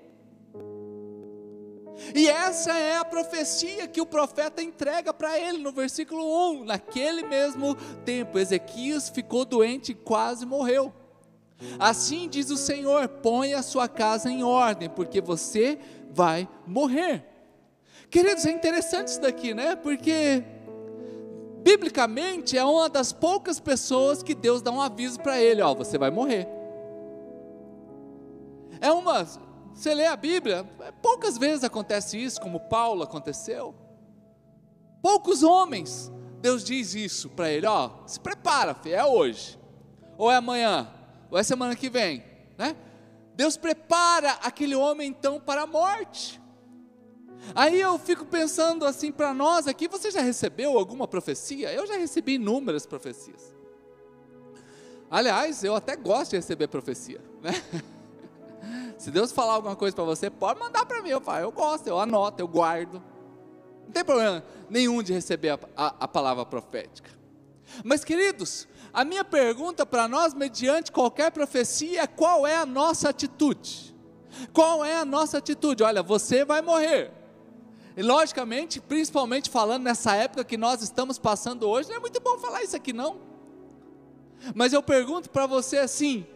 E 2.15 2.29
essa 2.29 2.73
é 2.79 2.97
a 2.97 3.05
profecia 3.05 3.87
que 3.87 4.01
o 4.01 4.07
profeta 4.07 4.62
entrega 4.62 5.12
para 5.12 5.39
ele 5.39 5.59
no 5.59 5.73
versículo 5.73 6.53
1. 6.53 6.65
Naquele 6.65 7.25
mesmo 7.25 7.75
tempo, 8.05 8.39
Ezequias 8.39 9.09
ficou 9.09 9.45
doente 9.45 9.93
e 9.93 9.95
quase 9.95 10.47
morreu. 10.47 10.93
Assim 11.79 12.29
diz 12.29 12.51
o 12.51 12.57
Senhor: 12.57 13.09
põe 13.09 13.53
a 13.53 13.62
sua 13.62 13.89
casa 13.89 14.31
em 14.31 14.43
ordem, 14.43 14.89
porque 14.89 15.21
você 15.21 15.79
vai 16.11 16.49
morrer. 16.67 17.25
Queridos, 18.11 18.47
é 18.47 18.51
interessante 18.51 19.09
isso 19.09 19.21
daqui, 19.21 19.55
né? 19.55 19.77
Porque 19.77 20.43
biblicamente 21.62 22.57
é 22.57 22.64
uma 22.64 22.88
das 22.88 23.12
poucas 23.12 23.59
pessoas 23.61 24.23
que 24.23 24.35
Deus 24.35 24.62
dá 24.62 24.71
um 24.71 24.81
aviso 24.81 25.21
para 25.21 25.40
ele: 25.40 25.62
ó, 25.62 25.75
você 25.75 25.97
vai 25.97 26.11
morrer. 26.11 26.49
É 28.81 28.90
uma 28.90 29.25
você 29.75 29.95
lê 29.95 30.07
a 30.07 30.16
Bíblia, 30.16 30.64
poucas 31.00 31.38
vezes 31.38 31.64
acontece 31.64 32.23
isso, 32.23 32.40
como 32.40 32.61
Paulo 32.61 33.02
aconteceu. 33.02 33.75
Poucos 35.00 35.42
homens, 35.42 36.12
Deus 36.40 36.62
diz 36.62 36.95
isso 36.95 37.31
para 37.31 37.50
ele: 37.50 37.66
ó, 37.66 37.90
se 38.07 38.21
prepara, 38.21 38.75
filho, 38.75 38.97
é 38.97 39.04
hoje, 39.04 39.59
ou 40.19 40.31
é 40.31 40.37
amanhã, 40.37 40.92
ou 41.31 41.38
é 41.38 41.42
semana 41.42 41.75
que 41.75 41.88
vem, 41.88 42.23
né? 42.59 42.76
Deus 43.35 43.57
prepara 43.57 44.33
aquele 44.42 44.75
homem 44.75 45.09
então 45.09 45.40
para 45.40 45.62
a 45.62 45.66
morte. 45.66 46.41
Aí 47.54 47.80
eu 47.80 47.99
fico 47.99 48.25
pensando 48.25 48.84
assim 48.84 49.11
para 49.11 49.34
nós 49.34 49.66
aqui: 49.66 49.88
você 49.88 50.11
já 50.11 50.20
recebeu 50.20 50.78
alguma 50.78 51.08
profecia? 51.08 51.72
Eu 51.72 51.87
já 51.87 51.96
recebi 51.96 52.34
inúmeras 52.34 52.87
profecias. 52.87 53.54
Aliás, 55.11 55.62
eu 55.62 55.75
até 55.75 55.94
gosto 55.94 56.30
de 56.30 56.37
receber 56.37 56.68
profecia, 56.68 57.20
né? 57.42 57.52
Se 58.96 59.11
Deus 59.11 59.32
falar 59.32 59.54
alguma 59.54 59.76
coisa 59.76 59.94
para 59.94 60.04
você, 60.04 60.30
pode 60.30 60.58
mandar 60.58 60.87
para 60.87 61.02
mim. 61.02 61.11
Eu 61.11 61.20
falo, 61.20 61.40
eu 61.40 61.52
gosto, 61.52 61.87
eu 61.87 61.99
anoto, 61.99 62.40
eu 62.40 62.49
guardo. 62.49 63.02
Não 63.84 63.92
tem 63.92 64.04
problema 64.04 64.44
nenhum 64.70 65.02
de 65.02 65.12
receber 65.12 65.50
a, 65.50 65.58
a, 65.76 65.87
a 66.00 66.08
palavra 66.08 66.46
profética. 66.46 67.11
Mas, 67.84 68.04
queridos, 68.04 68.68
a 68.92 69.04
minha 69.04 69.25
pergunta 69.25 69.84
para 69.84 70.06
nós, 70.06 70.34
mediante 70.34 70.92
qualquer 70.92 71.30
profecia, 71.30 72.02
é 72.02 72.06
qual 72.06 72.46
é 72.46 72.56
a 72.56 72.64
nossa 72.64 73.08
atitude? 73.08 73.94
Qual 74.52 74.84
é 74.84 74.96
a 74.96 75.04
nossa 75.04 75.38
atitude? 75.38 75.82
Olha, 75.82 76.02
você 76.02 76.44
vai 76.44 76.62
morrer. 76.62 77.22
E 77.96 78.02
logicamente, 78.02 78.80
principalmente 78.80 79.50
falando 79.50 79.82
nessa 79.82 80.14
época 80.14 80.44
que 80.44 80.56
nós 80.56 80.82
estamos 80.82 81.18
passando 81.18 81.68
hoje, 81.68 81.88
não 81.88 81.96
é 81.96 82.00
muito 82.00 82.20
bom 82.20 82.38
falar 82.38 82.62
isso 82.62 82.76
aqui 82.76 82.92
não. 82.92 83.16
Mas 84.54 84.72
eu 84.72 84.82
pergunto 84.82 85.30
para 85.30 85.46
você 85.46 85.78
assim: 85.78 86.26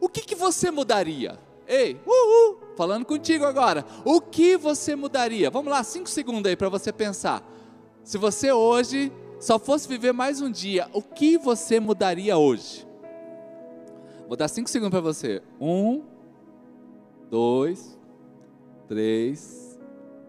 o 0.00 0.08
que, 0.08 0.22
que 0.22 0.34
você 0.34 0.70
mudaria? 0.70 1.38
Ei, 1.66 2.00
uhul, 2.06 2.58
falando 2.76 3.04
contigo 3.04 3.44
agora. 3.44 3.84
O 4.04 4.20
que 4.20 4.56
você 4.56 4.96
mudaria? 4.96 5.50
Vamos 5.50 5.70
lá, 5.70 5.82
cinco 5.82 6.08
segundos 6.08 6.48
aí 6.48 6.56
para 6.56 6.68
você 6.68 6.92
pensar. 6.92 7.42
Se 8.02 8.18
você 8.18 8.50
hoje 8.50 9.12
só 9.38 9.58
fosse 9.58 9.88
viver 9.88 10.12
mais 10.12 10.40
um 10.40 10.50
dia, 10.50 10.88
o 10.92 11.00
que 11.00 11.38
você 11.38 11.78
mudaria 11.78 12.36
hoje? 12.36 12.86
Vou 14.26 14.36
dar 14.36 14.48
cinco 14.48 14.68
segundos 14.68 14.90
para 14.90 15.00
você. 15.00 15.42
Um, 15.60 16.02
dois, 17.30 17.98
três, 18.88 19.78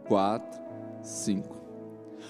quatro, 0.07 0.61
cinco. 1.03 1.55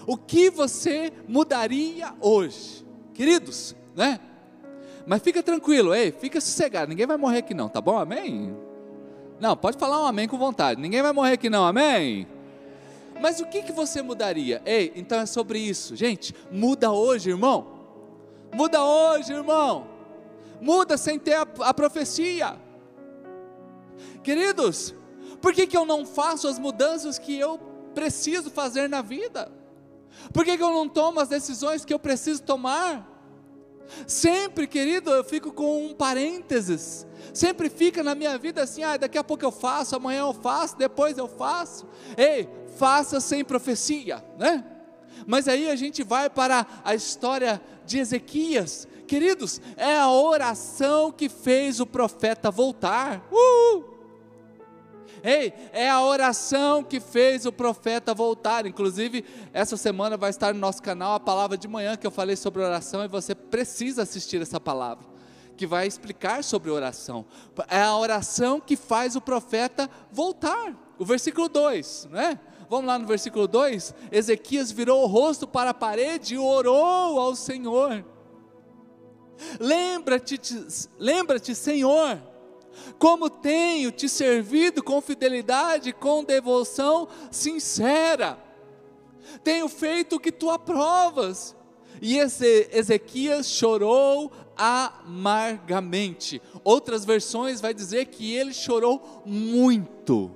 O 0.05 0.17
que 0.17 0.49
você 0.49 1.13
mudaria 1.27 2.13
hoje? 2.19 2.85
Queridos, 3.13 3.75
né? 3.95 4.19
Mas 5.05 5.21
fica 5.21 5.41
tranquilo, 5.41 5.93
ei, 5.93 6.11
fica 6.11 6.41
sossegado, 6.41 6.89
ninguém 6.89 7.05
vai 7.05 7.17
morrer 7.17 7.39
aqui 7.39 7.53
não, 7.53 7.69
tá 7.69 7.79
bom? 7.79 7.97
Amém? 7.97 8.55
Não, 9.39 9.55
pode 9.55 9.77
falar 9.77 10.01
um 10.01 10.05
amém 10.05 10.27
com 10.27 10.37
vontade. 10.37 10.79
Ninguém 10.79 11.01
vai 11.01 11.11
morrer 11.11 11.33
aqui 11.33 11.49
não, 11.49 11.65
amém? 11.65 12.27
Mas 13.21 13.39
o 13.39 13.45
que, 13.45 13.61
que 13.61 13.71
você 13.71 14.01
mudaria? 14.01 14.61
Ei, 14.65 14.91
então 14.95 15.19
é 15.19 15.25
sobre 15.25 15.59
isso. 15.59 15.95
Gente, 15.95 16.33
muda 16.51 16.91
hoje, 16.91 17.29
irmão. 17.29 17.67
Muda 18.53 18.83
hoje, 18.83 19.33
irmão. 19.33 19.87
Muda 20.61 20.97
sem 20.97 21.19
ter 21.19 21.33
a, 21.33 21.47
a 21.59 21.73
profecia. 21.73 22.55
Queridos, 24.23 24.95
por 25.41 25.53
que, 25.53 25.67
que 25.67 25.75
eu 25.75 25.85
não 25.85 26.05
faço 26.05 26.47
as 26.47 26.57
mudanças 26.57 27.19
que 27.19 27.37
eu 27.37 27.59
preciso 27.93 28.49
fazer 28.49 28.89
na 28.89 29.01
vida? 29.01 29.51
Por 30.31 30.45
que, 30.45 30.57
que 30.57 30.63
eu 30.63 30.71
não 30.71 30.87
tomo 30.87 31.19
as 31.19 31.29
decisões 31.29 31.83
que 31.83 31.93
eu 31.93 31.99
preciso 31.99 32.43
tomar? 32.43 33.09
Sempre, 34.07 34.67
querido, 34.67 35.11
eu 35.11 35.23
fico 35.23 35.51
com 35.51 35.85
um 35.85 35.93
parênteses. 35.93 37.05
Sempre 37.33 37.69
fica 37.69 38.03
na 38.03 38.15
minha 38.15 38.37
vida 38.37 38.63
assim: 38.63 38.83
ah, 38.83 38.97
daqui 38.97 39.17
a 39.17 39.23
pouco 39.23 39.43
eu 39.43 39.51
faço, 39.51 39.95
amanhã 39.95 40.21
eu 40.21 40.33
faço, 40.33 40.77
depois 40.77 41.17
eu 41.17 41.27
faço. 41.27 41.87
Ei, 42.17 42.49
faça 42.77 43.19
sem 43.19 43.43
profecia, 43.43 44.23
né? 44.37 44.65
Mas 45.25 45.47
aí 45.47 45.69
a 45.69 45.75
gente 45.75 46.03
vai 46.03 46.29
para 46.29 46.65
a 46.83 46.93
história 46.93 47.61
de 47.85 47.99
Ezequias. 47.99 48.87
Queridos, 49.07 49.61
é 49.77 49.97
a 49.97 50.09
oração 50.09 51.11
que 51.11 51.29
fez 51.29 51.79
o 51.79 51.85
profeta 51.85 52.49
voltar. 52.49 53.25
Uh! 53.31 53.92
Ei, 55.23 55.53
é 55.71 55.89
a 55.89 56.01
oração 56.03 56.83
que 56.83 56.99
fez 56.99 57.45
o 57.45 57.51
profeta 57.51 58.13
voltar. 58.13 58.65
Inclusive, 58.65 59.23
essa 59.53 59.77
semana 59.77 60.17
vai 60.17 60.29
estar 60.29 60.53
no 60.53 60.59
nosso 60.59 60.83
canal 60.83 61.15
a 61.15 61.19
palavra 61.19 61.57
de 61.57 61.65
manhã 61.65 61.95
que 61.95 62.05
eu 62.05 62.11
falei 62.11 62.35
sobre 62.35 62.61
oração 62.61 63.05
e 63.05 63.07
você 63.07 63.33
precisa 63.33 64.01
assistir 64.01 64.41
essa 64.41 64.59
palavra, 64.59 65.05
que 65.55 65.65
vai 65.65 65.87
explicar 65.87 66.43
sobre 66.43 66.69
oração. 66.69 67.25
É 67.69 67.81
a 67.81 67.95
oração 67.95 68.59
que 68.59 68.75
faz 68.75 69.15
o 69.15 69.21
profeta 69.21 69.89
voltar. 70.11 70.75
O 70.99 71.05
versículo 71.05 71.47
2, 71.47 72.09
né? 72.11 72.37
Vamos 72.69 72.87
lá 72.87 72.99
no 72.99 73.07
versículo 73.07 73.47
2: 73.47 73.95
Ezequias 74.11 74.71
virou 74.71 75.03
o 75.03 75.07
rosto 75.07 75.47
para 75.47 75.69
a 75.69 75.73
parede 75.73 76.35
e 76.35 76.37
orou 76.37 77.17
ao 77.17 77.33
Senhor. 77.33 78.03
Lembra-te, 79.59 80.39
lembra-te, 80.99 81.55
Senhor, 81.55 82.21
como 82.97 83.29
tenho 83.29 83.91
te 83.91 84.07
servido 84.07 84.83
com 84.83 85.01
fidelidade, 85.01 85.93
com 85.93 86.23
devoção 86.23 87.07
sincera. 87.31 88.37
Tenho 89.43 89.67
feito 89.69 90.15
o 90.15 90.19
que 90.19 90.31
tu 90.31 90.49
aprovas. 90.49 91.55
E 92.01 92.17
Ezequias 92.17 93.47
chorou 93.47 94.31
amargamente. 94.57 96.41
Outras 96.63 97.05
versões 97.05 97.61
vai 97.61 97.73
dizer 97.73 98.05
que 98.07 98.33
ele 98.33 98.53
chorou 98.53 99.23
muito. 99.25 100.31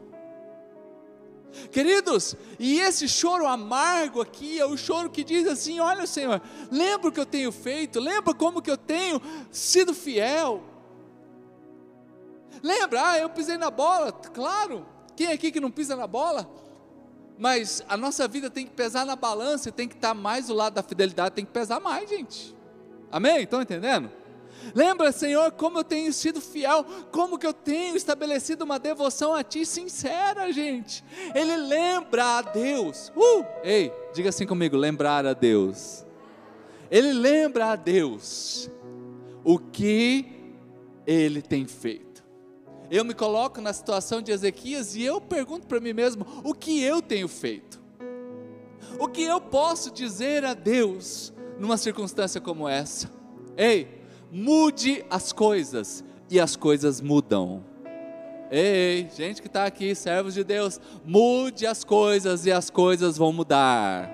Queridos, 1.72 2.36
e 2.60 2.80
esse 2.80 3.08
choro 3.08 3.48
amargo 3.48 4.22
aqui 4.22 4.60
é 4.60 4.66
o 4.66 4.78
choro 4.78 5.10
que 5.10 5.24
diz 5.24 5.48
assim: 5.48 5.80
Olha, 5.80 6.06
Senhor, 6.06 6.42
lembra 6.72 7.10
o 7.10 7.12
que 7.12 7.20
eu 7.20 7.26
tenho 7.26 7.52
feito, 7.52 8.00
lembra 8.00 8.34
como 8.34 8.62
que 8.62 8.70
eu 8.70 8.78
tenho 8.78 9.22
sido 9.52 9.94
fiel. 9.94 10.62
Lembra, 12.62 13.10
ah, 13.10 13.20
eu 13.20 13.30
pisei 13.30 13.58
na 13.58 13.70
bola, 13.70 14.12
claro. 14.12 14.86
Quem 15.16 15.28
aqui 15.28 15.52
que 15.52 15.60
não 15.60 15.72
pisa 15.72 15.96
na 15.96 16.08
bola? 16.08 16.50
Mas 17.38 17.84
a 17.88 17.96
nossa 17.96 18.28
vida 18.28 18.50
tem 18.50 18.66
que 18.66 18.72
pesar 18.72 19.06
na 19.06 19.16
balança, 19.16 19.72
tem 19.72 19.88
que 19.88 19.96
estar 19.96 20.14
mais 20.14 20.48
do 20.48 20.54
lado 20.54 20.74
da 20.74 20.84
fidelidade, 20.84 21.36
tem 21.36 21.46
que 21.46 21.52
pesar 21.52 21.80
mais, 21.80 22.10
gente. 22.10 22.56
Amém? 23.12 23.44
Estão 23.44 23.62
entendendo? 23.62 24.12
Lembra, 24.74 25.12
Senhor, 25.12 25.52
como 25.52 25.80
eu 25.80 25.84
tenho 25.84 26.12
sido 26.12 26.42
fiel, 26.42 26.86
como 27.12 27.38
que 27.38 27.46
eu 27.46 27.54
tenho 27.54 27.96
estabelecido 27.96 28.64
uma 28.64 28.80
devoção 28.80 29.34
a 29.34 29.44
Ti 29.44 29.66
sincera, 29.66 30.52
gente. 30.52 31.04
Ele 31.34 31.56
lembra 31.56 32.38
a 32.38 32.42
Deus. 32.42 33.12
Uh! 33.16 33.46
Ei, 33.64 33.92
diga 34.14 34.30
assim 34.30 34.46
comigo: 34.46 34.76
lembrar 34.76 35.26
a 35.26 35.34
Deus. 35.34 36.06
ele 36.90 37.14
lembra 37.14 37.68
a 37.68 37.76
Deus 37.76 38.70
o 39.44 39.58
que 39.58 40.26
ele 41.06 41.42
tem 41.42 41.66
feito. 41.66 42.07
Eu 42.90 43.04
me 43.04 43.14
coloco 43.14 43.60
na 43.60 43.74
situação 43.74 44.22
de 44.22 44.32
Ezequias 44.32 44.96
e 44.96 45.04
eu 45.04 45.20
pergunto 45.20 45.68
para 45.68 45.80
mim 45.80 45.94
mesmo: 45.94 46.26
o 46.44 46.54
que 46.54 46.82
eu 46.82 47.02
tenho 47.02 47.28
feito? 47.28 47.82
O 49.00 49.08
que 49.08 49.24
eu 49.24 49.42
posso 49.42 49.92
dizer 49.92 50.46
a 50.46 50.54
Deus 50.54 51.34
numa 51.60 51.78
circunstância 51.78 52.40
como 52.40 52.68
essa? 52.68 53.10
Ei, 53.58 54.02
mude 54.32 55.04
as 55.10 55.32
coisas 55.32 56.04
e 56.30 56.40
as 56.40 56.56
coisas 56.56 57.02
mudam. 57.02 57.64
Ei, 58.50 59.10
gente 59.16 59.42
que 59.42 59.48
está 59.48 59.66
aqui, 59.66 59.94
servos 59.94 60.34
de 60.34 60.44
Deus, 60.44 60.80
mude 61.04 61.68
as 61.68 61.84
coisas 61.84 62.46
e 62.46 62.52
as 62.52 62.70
coisas 62.70 63.18
vão 63.18 63.34
mudar. 63.34 64.10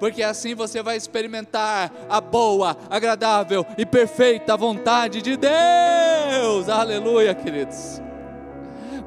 Porque 0.00 0.22
assim 0.22 0.54
você 0.54 0.82
vai 0.82 0.96
experimentar 0.96 1.92
a 2.08 2.20
boa, 2.20 2.76
agradável 2.90 3.64
e 3.76 3.86
perfeita 3.86 4.56
vontade 4.56 5.22
de 5.22 5.36
Deus. 5.36 6.68
Aleluia, 6.68 7.34
queridos. 7.34 8.07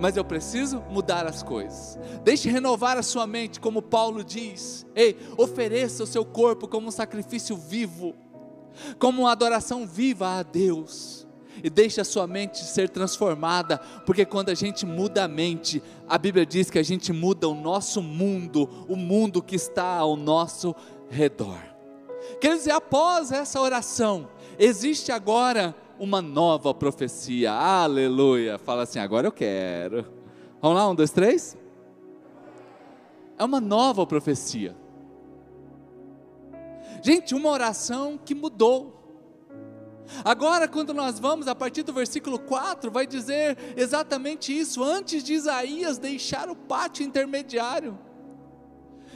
Mas 0.01 0.17
eu 0.17 0.25
preciso 0.25 0.81
mudar 0.89 1.27
as 1.27 1.43
coisas. 1.43 1.97
Deixe 2.23 2.49
renovar 2.49 2.97
a 2.97 3.03
sua 3.03 3.27
mente, 3.27 3.59
como 3.59 3.83
Paulo 3.83 4.23
diz. 4.23 4.83
Ei, 4.95 5.15
ofereça 5.37 6.03
o 6.03 6.07
seu 6.07 6.25
corpo 6.25 6.67
como 6.67 6.87
um 6.87 6.91
sacrifício 6.91 7.55
vivo, 7.55 8.15
como 8.97 9.21
uma 9.21 9.31
adoração 9.31 9.85
viva 9.85 10.39
a 10.39 10.43
Deus 10.43 11.27
e 11.63 11.69
deixe 11.69 12.01
a 12.01 12.05
sua 12.05 12.25
mente 12.25 12.63
ser 12.63 12.89
transformada, 12.89 13.77
porque 14.05 14.25
quando 14.25 14.49
a 14.49 14.55
gente 14.55 14.85
muda 14.85 15.25
a 15.25 15.27
mente, 15.27 15.83
a 16.07 16.17
Bíblia 16.17 16.45
diz 16.45 16.71
que 16.71 16.79
a 16.79 16.83
gente 16.83 17.13
muda 17.13 17.47
o 17.47 17.53
nosso 17.53 18.01
mundo, 18.01 18.67
o 18.87 18.95
mundo 18.95 19.41
que 19.41 19.55
está 19.55 19.97
ao 19.97 20.15
nosso 20.15 20.75
redor. 21.09 21.59
Quer 22.39 22.55
dizer, 22.55 22.71
após 22.71 23.31
essa 23.31 23.61
oração, 23.61 24.27
existe 24.57 25.11
agora 25.11 25.75
uma 26.01 26.19
nova 26.19 26.73
profecia, 26.73 27.51
aleluia. 27.51 28.57
Fala 28.57 28.81
assim, 28.81 28.97
agora 28.97 29.27
eu 29.27 29.31
quero. 29.31 30.03
Vamos 30.59 30.75
lá, 30.75 30.89
um, 30.89 30.95
dois, 30.95 31.11
três. 31.11 31.55
É 33.37 33.45
uma 33.45 33.61
nova 33.61 34.03
profecia. 34.07 34.75
Gente, 37.03 37.35
uma 37.35 37.49
oração 37.49 38.17
que 38.17 38.33
mudou 38.33 38.99
Agora, 40.25 40.67
quando 40.67 40.93
nós 40.93 41.19
vamos, 41.19 41.47
a 41.47 41.55
partir 41.55 41.83
do 41.83 41.93
versículo 41.93 42.37
4, 42.37 42.91
vai 42.91 43.07
dizer 43.07 43.57
exatamente 43.77 44.57
isso, 44.57 44.83
antes 44.83 45.23
de 45.23 45.33
Isaías 45.33 45.97
deixar 45.97 46.49
o 46.49 46.55
pátio 46.55 47.05
intermediário. 47.05 47.97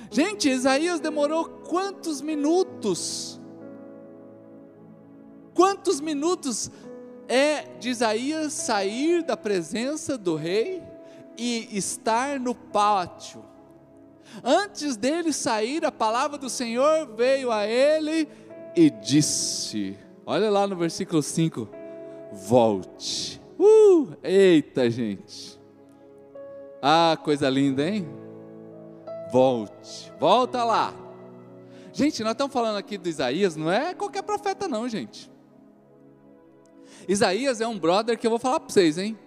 Gente, 0.10 0.50
Isaías 0.50 1.02
demorou 1.02 1.50
quantos 1.68 2.22
minutos? 2.22 3.42
Quantos 5.56 6.02
minutos 6.02 6.70
é 7.30 7.62
de 7.80 7.90
Isaías 7.90 8.52
sair 8.52 9.24
da 9.24 9.38
presença 9.38 10.18
do 10.18 10.36
rei 10.36 10.84
e 11.38 11.70
estar 11.72 12.38
no 12.42 12.54
pátio? 12.54 13.42
Antes 14.44 14.98
dele 14.98 15.32
sair, 15.32 15.86
a 15.86 15.92
palavra 15.94 16.38
do 16.38 16.50
Senhor 16.50 17.08
veio 17.16 17.54
a 17.54 17.66
ele 17.66 18.28
e 18.76 18.90
disse: 18.90 19.98
Olha 20.26 20.50
lá 20.50 20.68
no 20.68 20.76
versículo 20.76 21.24
5. 21.24 21.70
Volte. 22.34 23.42
Uh, 23.58 24.14
eita, 24.22 24.90
gente. 24.90 25.58
Ah, 26.82 27.18
coisa 27.24 27.50
linda, 27.50 27.88
hein? 27.88 28.06
Volte. 29.32 30.12
Volta 30.20 30.66
lá. 30.66 30.94
Gente, 31.94 32.22
nós 32.24 32.34
estamos 32.34 32.52
falando 32.52 32.76
aqui 32.76 32.98
do 32.98 33.08
Isaías, 33.08 33.56
não 33.56 33.72
é 33.72 33.94
qualquer 33.94 34.22
profeta, 34.22 34.68
não, 34.68 34.90
gente. 34.90 35.34
Isaías 37.08 37.62
é 37.62 37.68
um 37.68 37.78
brother 37.78 38.18
que 38.18 38.26
eu 38.26 38.32
vou 38.32 38.40
falar 38.40 38.60
para 38.60 38.74
vocês, 38.74 38.98
hein? 38.98 39.18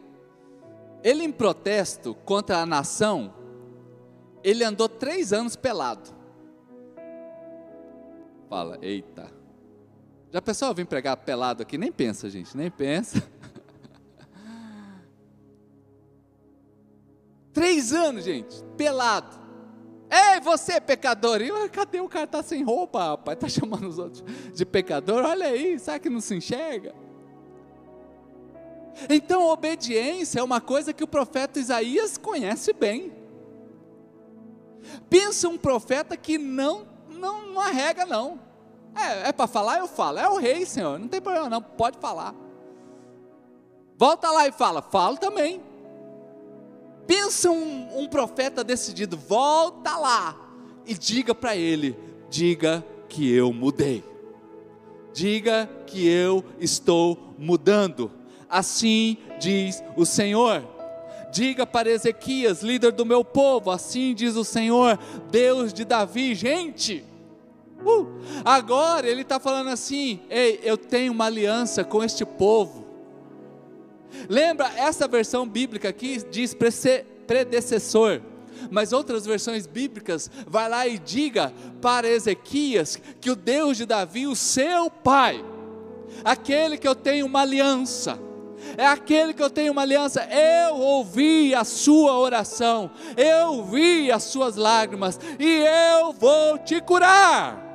Ele, 1.03 1.23
em 1.25 1.33
protesto 1.33 2.15
contra 2.25 2.59
a 2.59 2.67
nação, 2.67 3.33
ele 4.43 4.65
andou 4.65 4.89
três 4.89 5.33
anos 5.33 5.55
pelado. 5.55 6.11
Fala, 8.49 8.79
eita. 8.83 9.31
Já 10.33 10.43
pensou 10.43 10.75
vir 10.75 10.87
pregar 10.87 11.17
pelado 11.19 11.63
aqui? 11.63 11.79
Nem 11.79 11.93
pensa, 11.93 12.29
gente, 12.29 12.57
nem 12.57 12.71
pensa. 12.71 13.23
Três 17.53 17.93
anos, 17.93 18.25
gente, 18.25 18.63
pelado. 18.77 19.37
Ei, 20.11 20.41
você 20.41 20.81
pecador! 20.81 21.43
E, 21.43 21.69
cadê 21.71 22.01
o 22.01 22.09
cara? 22.09 22.25
Está 22.25 22.43
sem 22.43 22.63
roupa, 22.63 23.05
rapaz. 23.05 23.37
Está 23.37 23.49
chamando 23.61 23.89
os 23.89 23.99
outros 23.99 24.25
de 24.55 24.65
pecador. 24.65 25.25
Olha 25.25 25.47
aí, 25.47 25.79
será 25.79 25.99
que 25.99 26.09
não 26.09 26.21
se 26.21 26.35
enxerga? 26.35 26.95
Então, 29.09 29.47
obediência 29.47 30.41
é 30.41 30.43
uma 30.43 30.61
coisa 30.61 30.93
que 30.93 31.05
o 31.05 31.09
profeta 31.09 31.59
Isaías 31.59 32.17
conhece 32.17 32.73
bem. 32.73 33.13
Pensa 35.09 35.49
um 35.49 35.59
profeta 35.59 36.17
que 36.17 36.39
não, 36.39 36.87
não, 37.09 37.47
não 37.49 37.61
arrega, 37.61 38.05
não. 38.05 38.41
É, 38.95 39.29
é 39.29 39.33
para 39.33 39.47
falar, 39.47 39.79
eu 39.79 39.87
falo. 39.87 40.19
É 40.19 40.29
o 40.29 40.39
rei, 40.39 40.65
Senhor, 40.65 40.99
não 40.99 41.09
tem 41.09 41.21
problema 41.21 41.49
não, 41.49 41.63
pode 41.63 41.99
falar. 41.99 42.35
Volta 43.97 44.31
lá 44.31 44.47
e 44.47 44.53
fala, 44.53 44.81
falo 44.81 45.17
também. 45.17 45.61
Pensa 47.07 47.51
um, 47.51 48.01
um 48.01 48.07
profeta 48.07 48.63
decidido, 48.63 49.17
volta 49.17 49.97
lá 49.97 50.37
e 50.87 50.95
diga 50.95 51.35
para 51.35 51.57
ele: 51.57 51.97
diga 52.29 52.85
que 53.09 53.33
eu 53.33 53.53
mudei, 53.53 54.05
diga 55.13 55.69
que 55.87 56.07
eu 56.07 56.45
estou 56.61 57.35
mudando. 57.39 58.11
Assim 58.49 59.19
diz 59.39 59.83
o 59.97 60.07
Senhor. 60.07 60.63
Diga 61.31 61.67
para 61.67 61.91
Ezequias, 61.91 62.63
líder 62.63 62.93
do 62.93 63.05
meu 63.05 63.23
povo, 63.23 63.71
assim 63.71 64.15
diz 64.15 64.35
o 64.35 64.45
Senhor, 64.45 64.99
Deus 65.31 65.75
de 65.75 65.85
Davi, 65.85 66.35
gente 66.35 67.05
Uh, 67.85 68.09
agora 68.45 69.09
ele 69.09 69.23
está 69.23 69.39
falando 69.39 69.69
assim: 69.69 70.21
ei, 70.29 70.61
eu 70.63 70.77
tenho 70.77 71.13
uma 71.13 71.27
aliança 71.27 71.85
com 71.85 72.03
este 72.03 72.25
povo. 72.25 72.87
Lembra, 74.29 74.71
essa 74.77 75.07
versão 75.07 75.47
bíblica 75.47 75.91
aqui 75.91 76.19
diz 76.31 76.57
predecessor, 77.27 78.21
mas 78.71 78.93
outras 78.93 79.25
versões 79.25 79.67
bíblicas 79.67 80.31
vai 80.47 80.69
lá 80.69 80.89
e 80.89 80.99
diga 80.99 81.53
para 81.81 82.09
Ezequias 82.09 82.99
que 83.21 83.31
o 83.31 83.37
Deus 83.37 83.77
de 83.77 83.87
Davi, 83.87 84.27
o 84.27 84.35
seu 84.35 84.91
pai, 84.91 85.45
aquele 86.25 86.79
que 86.79 86.89
eu 86.89 86.97
tenho 86.97 87.27
uma 87.27 87.43
aliança, 87.43 88.19
é 88.77 88.87
aquele 88.87 89.33
que 89.33 89.43
eu 89.43 89.51
tenho 89.51 89.73
uma 89.73 89.83
aliança. 89.83 90.27
Eu 90.31 90.77
ouvi 90.77 91.55
a 91.55 91.65
sua 91.65 92.19
oração, 92.19 92.91
eu 93.17 93.65
vi 93.65 94.11
as 94.11 94.25
suas 94.25 94.57
lágrimas 94.57 95.19
e 95.39 95.65
eu 95.99 96.13
vou 96.13 96.59
te 96.59 96.81
curar 96.81 97.69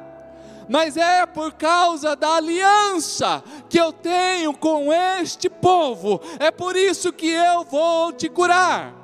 mas 0.69 0.97
é 0.97 1.25
por 1.25 1.53
causa 1.53 2.15
da 2.15 2.37
aliança 2.37 3.43
que 3.69 3.79
eu 3.79 3.91
tenho 3.91 4.53
com 4.53 4.91
este 4.93 5.49
povo, 5.49 6.21
é 6.39 6.51
por 6.51 6.75
isso 6.75 7.11
que 7.11 7.29
eu 7.29 7.63
vou 7.63 8.13
te 8.13 8.29
curar. 8.29 8.95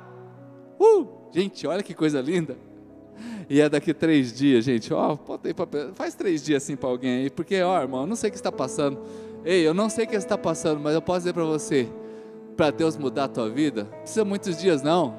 Uh, 0.78 1.06
gente, 1.32 1.66
olha 1.66 1.82
que 1.82 1.94
coisa 1.94 2.20
linda. 2.20 2.56
E 3.48 3.60
é 3.60 3.68
daqui 3.68 3.92
três 3.92 4.32
dias, 4.32 4.64
gente. 4.64 4.94
Ó, 4.94 5.18
oh, 5.26 5.94
faz 5.94 6.14
três 6.14 6.42
dias 6.42 6.62
assim 6.62 6.76
para 6.76 6.88
alguém 6.88 7.22
aí, 7.22 7.30
porque, 7.30 7.60
ó, 7.60 7.80
irmão, 7.80 8.02
eu 8.02 8.06
não 8.06 8.16
sei 8.16 8.28
o 8.28 8.32
que 8.32 8.38
está 8.38 8.52
passando. 8.52 9.00
Ei, 9.44 9.66
eu 9.66 9.72
não 9.72 9.88
sei 9.88 10.04
o 10.04 10.08
que 10.08 10.16
está 10.16 10.36
passando, 10.36 10.80
mas 10.80 10.94
eu 10.94 11.02
posso 11.02 11.20
dizer 11.20 11.32
para 11.32 11.44
você, 11.44 11.88
para 12.56 12.70
Deus 12.70 12.96
mudar 12.96 13.24
a 13.24 13.28
tua 13.28 13.48
vida, 13.48 13.86
precisa 14.02 14.24
muitos 14.24 14.58
dias 14.58 14.82
não. 14.82 15.14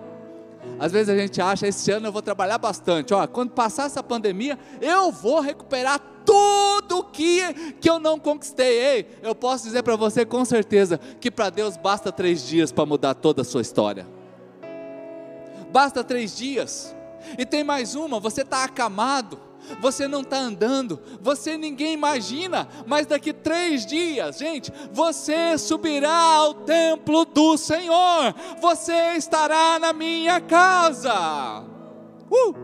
Às 0.79 0.91
vezes 0.91 1.09
a 1.09 1.17
gente 1.17 1.41
acha, 1.41 1.67
esse 1.67 1.89
ano 1.91 2.07
eu 2.07 2.11
vou 2.11 2.21
trabalhar 2.21 2.57
bastante. 2.57 3.13
Ó, 3.13 3.25
quando 3.27 3.51
passar 3.51 3.85
essa 3.85 4.03
pandemia, 4.03 4.59
eu 4.79 5.11
vou 5.11 5.39
recuperar 5.39 5.99
tudo 6.23 7.03
que, 7.05 7.73
que 7.73 7.89
eu 7.89 7.99
não 7.99 8.19
conquistei. 8.19 8.79
Ei, 8.79 9.07
eu 9.23 9.33
posso 9.33 9.63
dizer 9.63 9.81
para 9.81 9.95
você 9.95 10.23
com 10.23 10.45
certeza 10.45 10.99
que 11.19 11.31
para 11.31 11.49
Deus 11.49 11.77
basta 11.77 12.11
três 12.11 12.47
dias 12.47 12.71
para 12.71 12.85
mudar 12.85 13.15
toda 13.15 13.41
a 13.41 13.45
sua 13.45 13.61
história. 13.61 14.05
Basta 15.71 16.03
três 16.03 16.37
dias. 16.37 16.95
E 17.37 17.45
tem 17.45 17.63
mais 17.63 17.95
uma, 17.95 18.19
você 18.19 18.41
está 18.41 18.63
acamado 18.63 19.39
você 19.79 20.07
não 20.07 20.21
está 20.21 20.39
andando, 20.39 20.99
você 21.21 21.57
ninguém 21.57 21.93
imagina, 21.93 22.67
mas 22.85 23.05
daqui 23.05 23.33
três 23.33 23.85
dias, 23.85 24.37
gente, 24.37 24.71
você 24.91 25.57
subirá 25.57 26.11
ao 26.11 26.53
templo 26.53 27.25
do 27.25 27.57
Senhor, 27.57 28.33
você 28.59 29.15
estará 29.15 29.79
na 29.79 29.93
minha 29.93 30.39
casa. 30.41 31.63
Uh! 32.29 32.55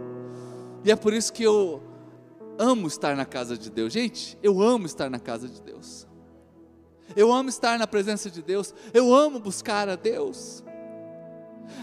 E 0.84 0.92
é 0.92 0.96
por 0.96 1.14
isso 1.14 1.34
que 1.34 1.44
eu 1.44 1.82
amo 2.58 2.88
estar 2.88 3.16
na 3.16 3.26
casa 3.26 3.58
de 3.58 3.70
Deus, 3.70 3.94
gente, 3.94 4.38
eu 4.42 4.62
amo 4.62 4.86
estar 4.86 5.10
na 5.10 5.20
casa 5.20 5.48
de 5.48 5.62
Deus. 5.62 6.08
Eu 7.16 7.32
amo 7.32 7.50
estar 7.50 7.80
na 7.80 7.88
presença 7.88 8.30
de 8.30 8.42
Deus, 8.42 8.74
eu 8.94 9.14
amo 9.14 9.40
buscar 9.40 9.88
a 9.90 9.96
Deus. 9.96 10.64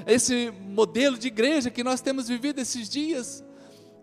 Esse 0.06 0.52
modelo 0.62 1.18
de 1.18 1.28
igreja 1.28 1.70
que 1.70 1.84
nós 1.84 2.00
temos 2.00 2.28
vivido 2.28 2.60
esses 2.60 2.88
dias, 2.88 3.43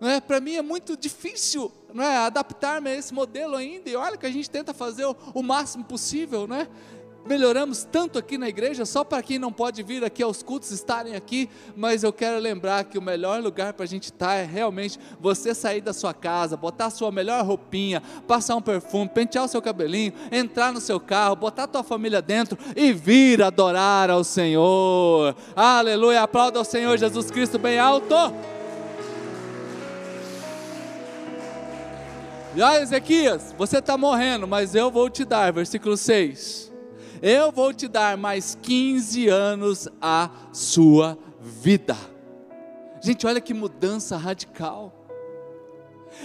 é? 0.09 0.19
Para 0.19 0.39
mim 0.39 0.55
é 0.55 0.61
muito 0.61 0.97
difícil 0.97 1.71
não 1.93 2.03
é, 2.03 2.17
adaptar-me 2.17 2.89
a 2.89 2.95
esse 2.95 3.13
modelo 3.13 3.55
ainda, 3.55 3.89
e 3.89 3.95
olha 3.95 4.17
que 4.17 4.25
a 4.25 4.31
gente 4.31 4.49
tenta 4.49 4.73
fazer 4.73 5.05
o, 5.05 5.15
o 5.33 5.43
máximo 5.43 5.83
possível, 5.83 6.47
né? 6.47 6.67
melhoramos 7.25 7.83
tanto 7.83 8.17
aqui 8.17 8.37
na 8.37 8.49
igreja, 8.49 8.85
só 8.85 9.03
para 9.03 9.21
quem 9.21 9.37
não 9.37 9.51
pode 9.51 9.83
vir 9.83 10.03
aqui 10.03 10.23
aos 10.23 10.41
cultos 10.41 10.71
estarem 10.71 11.15
aqui, 11.15 11.49
mas 11.75 12.03
eu 12.03 12.11
quero 12.11 12.39
lembrar 12.39 12.83
que 12.85 12.97
o 12.97 13.01
melhor 13.01 13.41
lugar 13.41 13.73
para 13.73 13.83
a 13.83 13.87
gente 13.87 14.05
estar 14.05 14.35
é 14.35 14.43
realmente 14.43 14.99
você 15.19 15.53
sair 15.53 15.81
da 15.81 15.93
sua 15.93 16.13
casa, 16.13 16.57
botar 16.57 16.87
a 16.87 16.89
sua 16.89 17.11
melhor 17.11 17.45
roupinha, 17.45 18.01
passar 18.27 18.55
um 18.55 18.61
perfume, 18.61 19.09
pentear 19.09 19.45
o 19.45 19.47
seu 19.47 19.61
cabelinho, 19.61 20.13
entrar 20.31 20.73
no 20.73 20.81
seu 20.81 20.99
carro, 20.99 21.35
botar 21.35 21.63
a 21.63 21.67
tua 21.67 21.83
família 21.83 22.21
dentro 22.21 22.57
e 22.75 22.91
vir 22.91 23.41
adorar 23.41 24.09
ao 24.09 24.23
Senhor. 24.23 25.35
Aleluia, 25.55 26.23
aplauda 26.23 26.59
ao 26.59 26.65
Senhor 26.65 26.97
Jesus 26.97 27.29
Cristo 27.29 27.59
bem 27.59 27.77
alto. 27.79 28.15
Aí, 32.53 32.81
Ezequias, 32.81 33.55
você 33.57 33.77
está 33.77 33.97
morrendo, 33.97 34.47
mas 34.47 34.75
eu 34.75 34.91
vou 34.91 35.09
te 35.09 35.23
dar, 35.23 35.53
versículo 35.53 35.95
6 35.95 36.71
eu 37.21 37.51
vou 37.51 37.71
te 37.71 37.87
dar 37.87 38.17
mais 38.17 38.57
15 38.59 39.27
anos 39.27 39.87
à 40.01 40.31
sua 40.51 41.17
vida. 41.39 41.95
Gente, 42.99 43.27
olha 43.27 43.39
que 43.39 43.53
mudança 43.53 44.17
radical. 44.17 44.91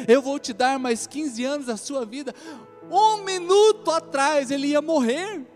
Eu 0.08 0.22
vou 0.22 0.38
te 0.38 0.54
dar 0.54 0.78
mais 0.78 1.06
15 1.06 1.44
anos 1.44 1.68
à 1.68 1.76
sua 1.76 2.06
vida. 2.06 2.34
Um 2.90 3.24
minuto 3.24 3.90
atrás 3.90 4.50
ele 4.50 4.68
ia 4.68 4.80
morrer. 4.80 5.46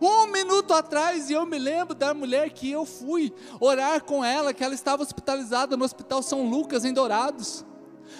Um 0.00 0.26
minuto 0.28 0.72
atrás, 0.72 1.28
e 1.28 1.32
eu 1.32 1.44
me 1.44 1.58
lembro 1.58 1.94
da 1.94 2.14
mulher 2.14 2.50
que 2.50 2.70
eu 2.70 2.84
fui 2.84 3.32
orar 3.60 4.02
com 4.02 4.24
ela, 4.24 4.54
que 4.54 4.62
ela 4.62 4.74
estava 4.74 5.02
hospitalizada 5.02 5.76
no 5.76 5.84
Hospital 5.84 6.22
São 6.22 6.48
Lucas, 6.48 6.84
em 6.84 6.92
Dourados. 6.92 7.64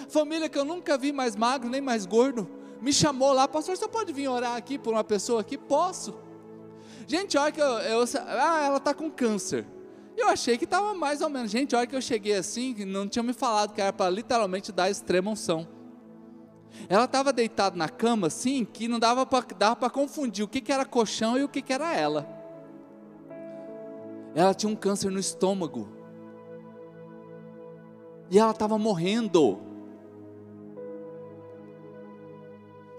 Família 0.09 0.49
que 0.49 0.57
eu 0.57 0.65
nunca 0.65 0.97
vi 0.97 1.11
mais 1.11 1.35
magro 1.35 1.69
nem 1.69 1.81
mais 1.81 2.05
gordo 2.05 2.59
me 2.81 2.93
chamou 2.93 3.33
lá, 3.33 3.47
pastor, 3.47 3.75
você 3.75 3.87
pode 3.87 4.13
vir 4.13 4.27
orar 4.27 4.55
aqui 4.55 4.77
por 4.77 4.93
uma 4.93 5.03
pessoa 5.03 5.41
aqui? 5.41 5.57
Posso. 5.57 6.17
Gente, 7.07 7.37
olha 7.37 7.51
que 7.51 7.59
eu, 7.59 7.65
eu 7.65 8.03
ah, 8.15 8.61
ela 8.65 8.77
está 8.77 8.93
com 8.93 9.09
câncer. 9.09 9.65
Eu 10.15 10.27
achei 10.29 10.57
que 10.57 10.65
estava 10.65 10.93
mais 10.93 11.21
ou 11.21 11.29
menos. 11.29 11.51
Gente, 11.51 11.75
olha 11.75 11.87
que 11.87 11.95
eu 11.95 12.01
cheguei 12.01 12.35
assim, 12.35 12.85
não 12.85 13.07
tinha 13.07 13.23
me 13.23 13.33
falado 13.33 13.73
que 13.73 13.81
era 13.81 13.91
para 13.91 14.09
literalmente 14.09 14.71
dar 14.71 14.89
extrema 14.89 15.31
unção. 15.31 15.67
Ela 16.87 17.05
estava 17.05 17.33
deitada 17.33 17.75
na 17.75 17.89
cama 17.89 18.27
assim, 18.27 18.63
que 18.63 18.87
não 18.87 18.99
dava 18.99 19.25
para 19.25 19.89
confundir 19.89 20.45
o 20.45 20.47
que, 20.47 20.61
que 20.61 20.71
era 20.71 20.85
colchão 20.85 21.37
e 21.37 21.43
o 21.43 21.49
que, 21.49 21.61
que 21.61 21.73
era 21.73 21.93
ela. 21.93 22.27
Ela 24.35 24.53
tinha 24.53 24.71
um 24.71 24.75
câncer 24.75 25.09
no 25.09 25.19
estômago. 25.19 25.89
E 28.29 28.37
ela 28.37 28.51
estava 28.51 28.77
morrendo. 28.77 29.68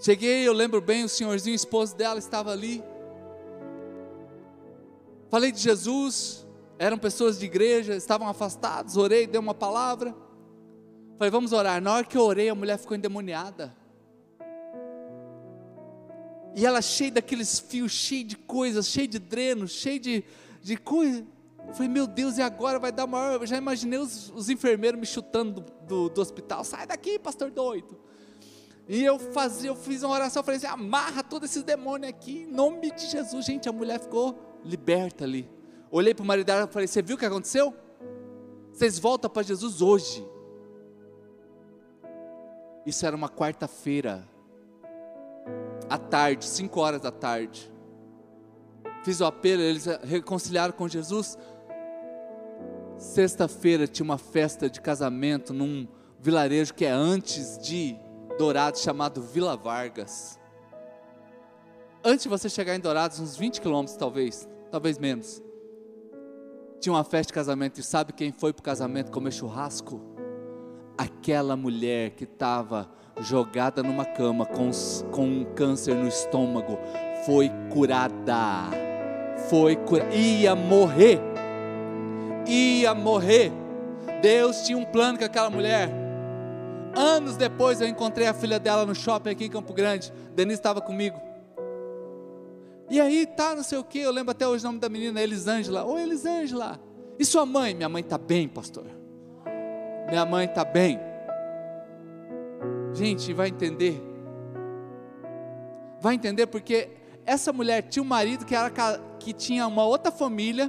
Cheguei, 0.00 0.48
eu 0.48 0.54
lembro 0.54 0.80
bem, 0.80 1.04
o 1.04 1.08
senhorzinho, 1.10 1.52
o 1.52 1.56
esposo 1.56 1.94
dela 1.94 2.18
estava 2.18 2.50
ali. 2.50 2.82
Falei 5.28 5.52
de 5.52 5.60
Jesus, 5.60 6.46
eram 6.78 6.96
pessoas 6.96 7.38
de 7.38 7.44
igreja, 7.44 7.94
estavam 7.94 8.26
afastados, 8.26 8.96
orei, 8.96 9.26
dei 9.26 9.38
uma 9.38 9.52
palavra. 9.52 10.16
Falei, 11.18 11.30
vamos 11.30 11.52
orar. 11.52 11.82
Na 11.82 11.96
hora 11.96 12.04
que 12.06 12.16
eu 12.16 12.22
orei, 12.22 12.48
a 12.48 12.54
mulher 12.54 12.78
ficou 12.78 12.96
endemoniada. 12.96 13.76
E 16.56 16.64
ela 16.64 16.80
cheia 16.80 17.12
daqueles 17.12 17.60
fios, 17.60 17.92
cheia 17.92 18.24
de 18.24 18.38
coisas, 18.38 18.88
cheia 18.88 19.06
de 19.06 19.18
dreno, 19.18 19.68
cheia 19.68 20.00
de, 20.00 20.24
de 20.62 20.78
coisa. 20.78 21.26
Falei, 21.74 21.88
meu 21.88 22.06
Deus, 22.06 22.38
e 22.38 22.42
agora 22.42 22.78
vai 22.78 22.90
dar 22.90 23.06
maior. 23.06 23.38
Eu 23.42 23.46
já 23.46 23.58
imaginei 23.58 23.98
os, 23.98 24.30
os 24.30 24.48
enfermeiros 24.48 24.98
me 24.98 25.04
chutando 25.04 25.60
do, 25.60 25.72
do, 25.86 26.08
do 26.08 26.20
hospital. 26.22 26.64
Sai 26.64 26.86
daqui, 26.86 27.18
pastor 27.18 27.50
doido. 27.50 28.08
E 28.92 29.04
eu 29.04 29.20
fazia, 29.20 29.70
eu 29.70 29.76
fiz 29.76 30.02
uma 30.02 30.12
oração, 30.12 30.40
eu 30.40 30.44
falei 30.44 30.56
assim: 30.56 30.66
amarra 30.66 31.22
todos 31.22 31.48
esses 31.48 31.62
demônios 31.62 32.10
aqui, 32.10 32.40
em 32.40 32.46
nome 32.46 32.90
de 32.90 33.06
Jesus. 33.06 33.46
Gente, 33.46 33.68
a 33.68 33.72
mulher 33.72 34.00
ficou 34.00 34.36
liberta 34.64 35.22
ali. 35.22 35.48
Olhei 35.92 36.12
para 36.12 36.24
o 36.24 36.26
marido 36.26 36.46
dela 36.46 36.66
e 36.68 36.72
falei: 36.72 36.88
Você 36.88 37.00
viu 37.00 37.14
o 37.14 37.18
que 37.18 37.24
aconteceu? 37.24 37.72
Vocês 38.72 38.98
voltam 38.98 39.30
para 39.30 39.44
Jesus 39.44 39.80
hoje. 39.80 40.28
Isso 42.84 43.06
era 43.06 43.14
uma 43.14 43.28
quarta-feira, 43.28 44.28
à 45.88 45.96
tarde, 45.96 46.44
cinco 46.44 46.80
horas 46.80 47.00
da 47.00 47.12
tarde. 47.12 47.72
Fiz 49.04 49.20
o 49.20 49.24
apelo, 49.24 49.62
eles 49.62 49.86
reconciliaram 50.02 50.72
com 50.72 50.88
Jesus. 50.88 51.38
Sexta-feira 52.98 53.86
tinha 53.86 54.02
uma 54.02 54.18
festa 54.18 54.68
de 54.68 54.80
casamento 54.80 55.54
num 55.54 55.86
vilarejo 56.18 56.74
que 56.74 56.84
é 56.84 56.90
antes 56.90 57.56
de 57.56 57.96
Dourados 58.40 58.80
chamado 58.80 59.20
Vila 59.20 59.54
Vargas. 59.54 60.40
Antes 62.02 62.22
de 62.22 62.28
você 62.30 62.48
chegar 62.48 62.74
em 62.74 62.80
Dourados, 62.80 63.20
uns 63.20 63.36
20 63.36 63.60
quilômetros 63.60 63.98
talvez, 63.98 64.48
talvez 64.70 64.96
menos. 64.96 65.42
Tinha 66.80 66.94
uma 66.94 67.04
festa 67.04 67.26
de 67.26 67.34
casamento 67.34 67.78
e 67.78 67.82
sabe 67.82 68.14
quem 68.14 68.32
foi 68.32 68.54
para 68.54 68.60
o 68.60 68.62
casamento 68.62 69.12
comer 69.12 69.30
churrasco? 69.30 70.00
Aquela 70.96 71.54
mulher 71.54 72.12
que 72.12 72.24
estava 72.24 72.90
jogada 73.20 73.82
numa 73.82 74.06
cama 74.06 74.46
com, 74.46 74.70
com 75.10 75.26
um 75.26 75.44
câncer 75.54 75.94
no 75.94 76.08
estômago 76.08 76.78
foi 77.26 77.50
curada. 77.70 78.70
Foi 79.50 79.76
curada. 79.76 80.14
Ia 80.14 80.56
morrer. 80.56 81.20
Ia 82.46 82.94
morrer. 82.94 83.52
Deus 84.22 84.62
tinha 84.62 84.78
um 84.78 84.84
plano 84.86 85.18
com 85.18 85.26
aquela 85.26 85.50
mulher. 85.50 86.09
Anos 86.94 87.36
depois 87.36 87.80
eu 87.80 87.88
encontrei 87.88 88.26
a 88.26 88.34
filha 88.34 88.58
dela 88.58 88.84
no 88.84 88.94
shopping 88.94 89.30
aqui 89.30 89.44
em 89.44 89.50
Campo 89.50 89.72
Grande. 89.72 90.12
Denise 90.34 90.58
estava 90.58 90.80
comigo. 90.80 91.20
E 92.88 93.00
aí 93.00 93.24
tá, 93.24 93.54
não 93.54 93.62
sei 93.62 93.78
o 93.78 93.84
que, 93.84 94.00
eu 94.00 94.10
lembro 94.10 94.32
até 94.32 94.46
hoje 94.46 94.64
o 94.64 94.68
nome 94.68 94.80
da 94.80 94.88
menina, 94.88 95.22
Elisângela. 95.22 95.84
Oi, 95.84 96.02
Elisângela. 96.02 96.80
E 97.18 97.24
sua 97.24 97.46
mãe? 97.46 97.72
Minha 97.72 97.88
mãe 97.88 98.02
está 98.02 98.18
bem, 98.18 98.48
pastor. 98.48 98.84
Minha 100.08 100.26
mãe 100.26 100.46
está 100.46 100.64
bem. 100.64 100.98
Gente, 102.92 103.32
vai 103.32 103.48
entender. 103.48 104.02
Vai 106.00 106.14
entender 106.14 106.46
porque 106.48 106.88
essa 107.24 107.52
mulher 107.52 107.82
tinha 107.82 108.02
um 108.02 108.06
marido 108.06 108.44
que, 108.44 108.56
era, 108.56 108.70
que 109.20 109.32
tinha 109.32 109.66
uma 109.68 109.84
outra 109.84 110.10
família. 110.10 110.68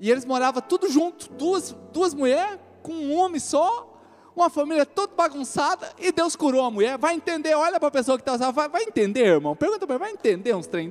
E 0.00 0.10
eles 0.10 0.24
moravam 0.24 0.60
tudo 0.60 0.90
junto, 0.90 1.32
duas, 1.34 1.70
duas 1.92 2.12
mulheres 2.12 2.58
com 2.82 2.92
um 2.92 3.16
homem 3.16 3.38
só 3.38 3.93
uma 4.36 4.50
família 4.50 4.84
toda 4.84 5.14
bagunçada 5.14 5.92
e 5.98 6.10
Deus 6.10 6.34
curou 6.34 6.64
a 6.64 6.70
mulher. 6.70 6.98
Vai 6.98 7.14
entender, 7.14 7.54
olha 7.54 7.78
para 7.78 7.88
a 7.88 7.92
pessoa 7.92 8.18
que 8.18 8.28
está 8.28 8.50
vai, 8.50 8.68
vai 8.68 8.82
entender, 8.82 9.26
irmão. 9.26 9.54
Pergunta 9.54 9.86
para 9.86 9.94
ele, 9.94 10.04
vai 10.04 10.12
entender 10.12 10.54
uns 10.54 10.66
trem? 10.66 10.90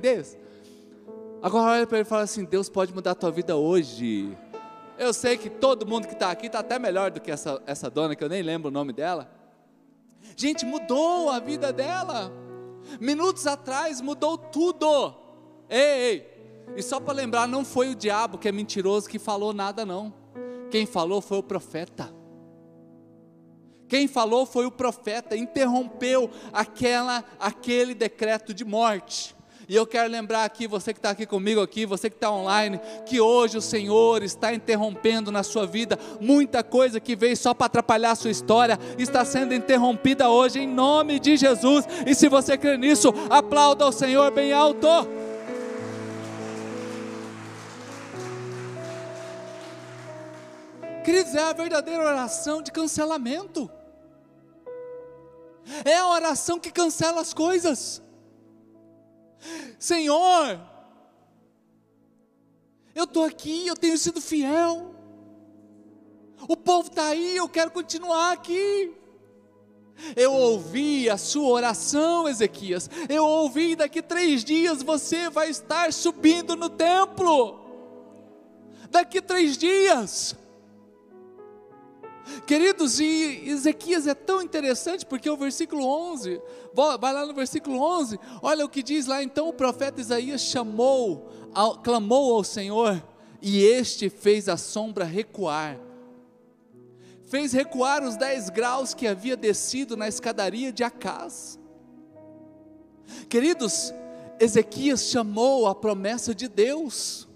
Agora 1.42 1.72
olha 1.72 1.86
para 1.86 1.98
ele 1.98 2.06
e 2.06 2.08
fala 2.08 2.22
assim: 2.22 2.44
Deus 2.44 2.68
pode 2.68 2.94
mudar 2.94 3.10
a 3.10 3.14
tua 3.14 3.30
vida 3.30 3.54
hoje. 3.54 4.36
Eu 4.96 5.12
sei 5.12 5.36
que 5.36 5.50
todo 5.50 5.86
mundo 5.86 6.06
que 6.06 6.14
está 6.14 6.30
aqui 6.30 6.46
está 6.46 6.60
até 6.60 6.78
melhor 6.78 7.10
do 7.10 7.20
que 7.20 7.30
essa, 7.30 7.60
essa 7.66 7.90
dona, 7.90 8.14
que 8.14 8.22
eu 8.24 8.28
nem 8.28 8.42
lembro 8.42 8.68
o 8.68 8.72
nome 8.72 8.92
dela. 8.92 9.30
Gente, 10.36 10.64
mudou 10.64 11.28
a 11.28 11.38
vida 11.38 11.72
dela. 11.72 12.32
Minutos 13.00 13.46
atrás 13.46 14.00
mudou 14.00 14.38
tudo. 14.38 15.14
Ei, 15.68 15.80
ei. 15.80 16.34
E 16.76 16.82
só 16.82 16.98
para 16.98 17.12
lembrar, 17.12 17.46
não 17.46 17.64
foi 17.64 17.90
o 17.90 17.94
diabo 17.94 18.38
que 18.38 18.48
é 18.48 18.52
mentiroso 18.52 19.08
que 19.08 19.18
falou 19.18 19.52
nada, 19.52 19.84
não. 19.84 20.14
Quem 20.70 20.86
falou 20.86 21.20
foi 21.20 21.38
o 21.38 21.42
profeta. 21.42 22.23
Quem 23.94 24.08
falou 24.08 24.44
foi 24.44 24.66
o 24.66 24.72
profeta, 24.72 25.36
interrompeu 25.36 26.28
aquela, 26.52 27.22
aquele 27.38 27.94
decreto 27.94 28.52
de 28.52 28.64
morte. 28.64 29.36
E 29.68 29.76
eu 29.76 29.86
quero 29.86 30.10
lembrar 30.10 30.44
aqui, 30.44 30.66
você 30.66 30.92
que 30.92 30.98
está 30.98 31.10
aqui 31.10 31.24
comigo 31.24 31.60
aqui, 31.60 31.86
você 31.86 32.10
que 32.10 32.16
está 32.16 32.28
online, 32.28 32.80
que 33.06 33.20
hoje 33.20 33.56
o 33.56 33.62
Senhor 33.62 34.24
está 34.24 34.52
interrompendo 34.52 35.30
na 35.30 35.44
sua 35.44 35.64
vida 35.64 35.96
muita 36.20 36.64
coisa 36.64 36.98
que 36.98 37.14
veio 37.14 37.36
só 37.36 37.54
para 37.54 37.66
atrapalhar 37.66 38.10
a 38.10 38.14
sua 38.16 38.32
história, 38.32 38.80
está 38.98 39.24
sendo 39.24 39.54
interrompida 39.54 40.28
hoje 40.28 40.58
em 40.58 40.66
nome 40.66 41.20
de 41.20 41.36
Jesus. 41.36 41.84
E 42.04 42.16
se 42.16 42.28
você 42.28 42.58
crê 42.58 42.76
nisso, 42.76 43.14
aplauda 43.30 43.86
o 43.86 43.92
Senhor 43.92 44.32
bem 44.32 44.52
alto. 44.52 44.88
Queridos, 51.04 51.32
é 51.36 51.42
a 51.44 51.52
verdadeira 51.52 52.02
oração 52.02 52.60
de 52.60 52.72
cancelamento. 52.72 53.70
É 55.84 55.96
a 55.96 56.08
oração 56.08 56.58
que 56.58 56.70
cancela 56.70 57.20
as 57.20 57.32
coisas. 57.32 58.02
Senhor, 59.78 60.60
eu 62.94 63.04
estou 63.04 63.24
aqui, 63.24 63.66
eu 63.66 63.76
tenho 63.76 63.98
sido 63.98 64.20
fiel. 64.20 64.94
O 66.48 66.56
povo 66.56 66.88
está 66.88 67.06
aí, 67.08 67.36
eu 67.36 67.48
quero 67.48 67.70
continuar 67.70 68.32
aqui. 68.32 68.92
Eu 70.16 70.32
ouvi 70.32 71.08
a 71.08 71.16
sua 71.16 71.48
oração, 71.48 72.28
Ezequias. 72.28 72.90
Eu 73.08 73.24
ouvi, 73.24 73.76
daqui 73.76 74.02
três 74.02 74.44
dias 74.44 74.82
você 74.82 75.30
vai 75.30 75.48
estar 75.50 75.92
subindo 75.92 76.56
no 76.56 76.68
templo. 76.68 77.60
Daqui 78.90 79.20
três 79.22 79.56
dias. 79.56 80.36
Queridos, 82.46 83.00
e 83.00 83.48
Ezequias 83.48 84.06
é 84.06 84.14
tão 84.14 84.42
interessante 84.42 85.04
porque 85.04 85.28
o 85.28 85.36
versículo 85.36 85.84
11, 85.84 86.40
vai 86.74 87.12
lá 87.12 87.26
no 87.26 87.34
versículo 87.34 87.80
11, 87.80 88.18
olha 88.42 88.64
o 88.64 88.68
que 88.68 88.82
diz 88.82 89.06
lá, 89.06 89.22
então 89.22 89.48
o 89.48 89.52
profeta 89.52 90.00
Isaías 90.00 90.40
chamou, 90.40 91.30
clamou 91.82 92.34
ao 92.34 92.44
Senhor, 92.44 93.02
e 93.40 93.62
este 93.62 94.08
fez 94.08 94.48
a 94.48 94.56
sombra 94.56 95.04
recuar, 95.04 95.78
fez 97.26 97.52
recuar 97.52 98.02
os 98.02 98.16
dez 98.16 98.48
graus 98.48 98.94
que 98.94 99.06
havia 99.06 99.36
descido 99.36 99.96
na 99.96 100.08
escadaria 100.08 100.72
de 100.72 100.82
Acás. 100.82 101.58
Queridos, 103.28 103.92
Ezequias 104.40 105.04
chamou 105.04 105.66
a 105.66 105.74
promessa 105.74 106.34
de 106.34 106.48
Deus, 106.48 107.28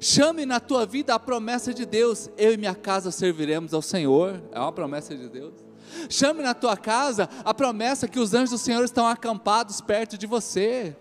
Chame 0.00 0.46
na 0.46 0.60
tua 0.60 0.86
vida 0.86 1.14
a 1.14 1.18
promessa 1.18 1.74
de 1.74 1.84
Deus. 1.84 2.30
Eu 2.36 2.52
e 2.52 2.56
minha 2.56 2.74
casa 2.74 3.10
serviremos 3.10 3.74
ao 3.74 3.82
Senhor. 3.82 4.42
É 4.52 4.58
uma 4.60 4.72
promessa 4.72 5.16
de 5.16 5.28
Deus. 5.28 5.54
Chame 6.08 6.42
na 6.42 6.54
tua 6.54 6.76
casa 6.76 7.28
a 7.44 7.52
promessa 7.52 8.06
que 8.06 8.20
os 8.20 8.34
anjos 8.34 8.50
do 8.50 8.58
Senhor 8.58 8.84
estão 8.84 9.06
acampados 9.06 9.80
perto 9.80 10.16
de 10.16 10.26
você. 10.26 10.96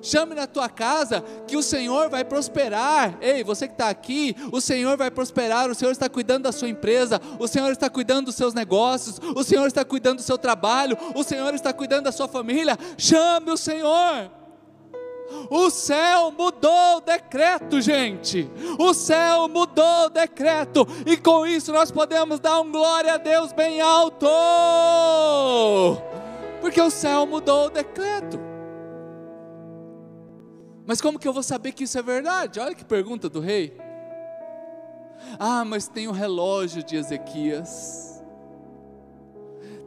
Chame 0.00 0.34
na 0.34 0.46
tua 0.46 0.68
casa 0.68 1.24
que 1.46 1.56
o 1.56 1.62
Senhor 1.62 2.08
vai 2.08 2.24
prosperar. 2.24 3.18
Ei, 3.20 3.42
você 3.42 3.66
que 3.66 3.74
está 3.74 3.88
aqui, 3.88 4.36
o 4.52 4.60
Senhor 4.60 4.96
vai 4.96 5.10
prosperar. 5.10 5.70
O 5.70 5.74
Senhor 5.74 5.90
está 5.90 6.08
cuidando 6.08 6.44
da 6.44 6.52
sua 6.52 6.68
empresa, 6.68 7.20
o 7.38 7.48
Senhor 7.48 7.70
está 7.72 7.90
cuidando 7.90 8.26
dos 8.26 8.36
seus 8.36 8.54
negócios, 8.54 9.20
o 9.34 9.42
Senhor 9.42 9.66
está 9.66 9.84
cuidando 9.84 10.18
do 10.18 10.22
seu 10.22 10.38
trabalho, 10.38 10.96
o 11.14 11.24
Senhor 11.24 11.52
está 11.54 11.72
cuidando 11.72 12.04
da 12.04 12.12
sua 12.12 12.28
família. 12.28 12.78
Chame 12.96 13.50
o 13.50 13.56
Senhor. 13.56 14.37
O 15.50 15.70
céu 15.70 16.30
mudou 16.30 16.96
o 16.96 17.00
decreto, 17.00 17.80
gente. 17.80 18.50
O 18.78 18.92
céu 18.94 19.48
mudou 19.48 20.06
o 20.06 20.10
decreto. 20.10 20.86
E 21.06 21.16
com 21.16 21.46
isso 21.46 21.72
nós 21.72 21.90
podemos 21.90 22.40
dar 22.40 22.60
um 22.60 22.70
glória 22.70 23.14
a 23.14 23.18
Deus 23.18 23.52
bem 23.52 23.80
alto. 23.80 24.26
Porque 26.60 26.80
o 26.80 26.90
céu 26.90 27.26
mudou 27.26 27.66
o 27.66 27.70
decreto. 27.70 28.38
Mas 30.86 31.00
como 31.00 31.18
que 31.18 31.28
eu 31.28 31.32
vou 31.32 31.42
saber 31.42 31.72
que 31.72 31.84
isso 31.84 31.98
é 31.98 32.02
verdade? 32.02 32.58
Olha 32.58 32.74
que 32.74 32.84
pergunta 32.84 33.28
do 33.28 33.40
rei. 33.40 33.76
Ah, 35.38 35.64
mas 35.64 35.86
tem 35.88 36.08
o 36.08 36.12
relógio 36.12 36.82
de 36.82 36.96
Ezequias. 36.96 38.17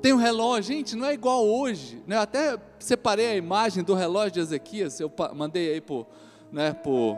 Tem 0.02 0.14
um 0.14 0.18
relógio, 0.18 0.74
gente, 0.74 0.96
não 0.96 1.08
é 1.08 1.14
igual 1.14 1.46
hoje. 1.46 2.02
Né? 2.08 2.18
Até 2.18 2.58
separei 2.80 3.28
a 3.28 3.36
imagem 3.36 3.84
do 3.84 3.94
relógio 3.94 4.32
de 4.32 4.40
Ezequias, 4.40 5.00
eu 5.00 5.12
mandei 5.36 5.74
aí 5.74 5.82
pro, 5.82 6.08
né, 6.52 6.74
pro, 6.74 7.16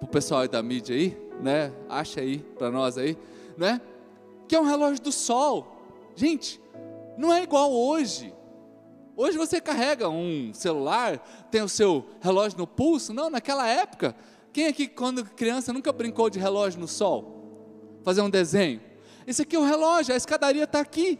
pro 0.00 0.08
pessoal 0.08 0.40
aí 0.40 0.48
da 0.48 0.60
mídia 0.62 0.96
aí, 0.96 1.16
né? 1.40 1.72
Acha 1.88 2.20
aí 2.20 2.38
para 2.38 2.70
nós 2.70 2.98
aí, 2.98 3.16
né? 3.56 3.80
Que 4.48 4.56
é 4.56 4.60
um 4.60 4.64
relógio 4.64 5.00
do 5.00 5.12
sol. 5.12 5.76
Gente, 6.16 6.60
não 7.16 7.32
é 7.32 7.44
igual 7.44 7.72
hoje. 7.72 8.34
Hoje 9.16 9.38
você 9.38 9.60
carrega 9.60 10.08
um 10.08 10.50
celular, 10.52 11.18
tem 11.52 11.62
o 11.62 11.68
seu 11.68 12.04
relógio 12.20 12.58
no 12.58 12.66
pulso. 12.66 13.12
Não, 13.14 13.30
naquela 13.30 13.68
época, 13.68 14.16
quem 14.52 14.66
aqui 14.66 14.88
quando 14.88 15.24
criança 15.24 15.72
nunca 15.72 15.92
brincou 15.92 16.28
de 16.28 16.38
relógio 16.38 16.80
no 16.80 16.88
sol? 16.88 18.00
Fazer 18.02 18.22
um 18.22 18.30
desenho. 18.30 18.80
Esse 19.24 19.42
aqui 19.42 19.54
é 19.54 19.58
o 19.58 19.64
relógio, 19.64 20.12
a 20.12 20.16
escadaria 20.16 20.64
está 20.64 20.80
aqui. 20.80 21.18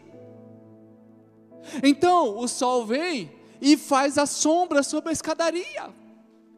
Então 1.83 2.39
o 2.39 2.49
sol 2.49 2.87
vem 2.87 3.31
e 3.61 3.77
faz 3.77 4.19
a 4.19 4.27
sombra 4.27 4.83
sobre 4.83 5.11
a 5.11 5.13
escadaria. 5.13 5.91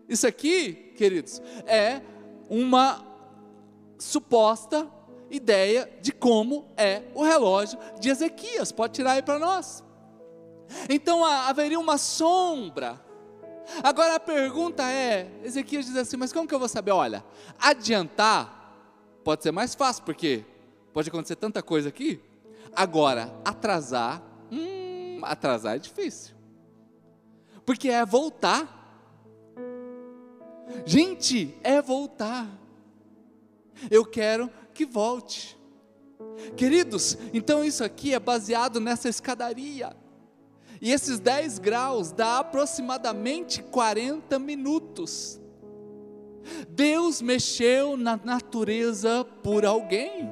Isso 0.09 0.27
aqui, 0.27 0.93
queridos, 0.97 1.41
é 1.67 2.01
uma 2.49 3.05
suposta 3.99 4.89
ideia 5.31 5.91
de 6.03 6.13
como 6.13 6.67
é 6.77 7.03
o 7.15 7.23
relógio 7.23 7.79
de 7.99 8.11
Ezequias. 8.11 8.71
Pode 8.71 8.93
tirar 8.95 9.13
aí 9.13 9.23
para 9.23 9.39
nós. 9.39 9.83
Então 10.89 11.25
haveria 11.25 11.79
uma 11.79 11.99
sombra. 11.99 13.01
Agora 13.83 14.17
a 14.17 14.21
pergunta 14.21 14.83
é: 14.83 15.31
Ezequias 15.43 15.87
diz 15.87 15.97
assim, 15.97 16.17
mas 16.17 16.33
como 16.33 16.47
que 16.47 16.55
eu 16.55 16.59
vou 16.59 16.69
saber? 16.69 16.91
Olha, 16.91 17.25
adiantar 17.59 18.61
pode 19.25 19.43
ser 19.43 19.53
mais 19.53 19.75
fácil, 19.75 20.03
porque 20.05 20.45
pode 20.93 21.09
acontecer 21.09 21.37
tanta 21.37 21.63
coisa 21.63 21.89
aqui. 21.89 22.21
Agora, 22.75 23.33
atrasar, 23.45 24.23
hum, 24.51 24.82
atrasar 25.25 25.77
é 25.77 25.79
difícil. 25.79 26.35
Porque 27.65 27.89
é 27.89 28.05
voltar. 28.05 28.81
Gente, 30.85 31.55
é 31.63 31.81
voltar. 31.81 32.49
Eu 33.91 34.05
quero 34.05 34.51
que 34.75 34.85
volte. 34.85 35.59
Queridos, 36.57 37.17
então 37.33 37.65
isso 37.65 37.85
aqui 37.85 38.15
é 38.15 38.19
baseado 38.19 38.81
nessa 38.81 39.09
escadaria. 39.09 39.95
E 40.81 40.91
esses 40.91 41.21
10 41.21 41.59
graus 41.61 42.11
dá 42.11 42.41
aproximadamente 42.41 43.63
40 43.63 44.39
minutos. 44.39 45.41
Deus 46.69 47.23
mexeu 47.23 47.97
na 47.97 48.17
natureza 48.17 49.25
por 49.43 49.65
alguém. 49.65 50.29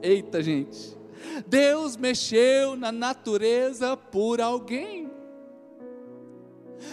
Eita, 0.00 0.42
gente. 0.42 0.96
Deus 1.46 1.96
mexeu 1.96 2.76
na 2.76 2.92
natureza 2.92 3.96
por 3.96 4.40
alguém. 4.40 5.10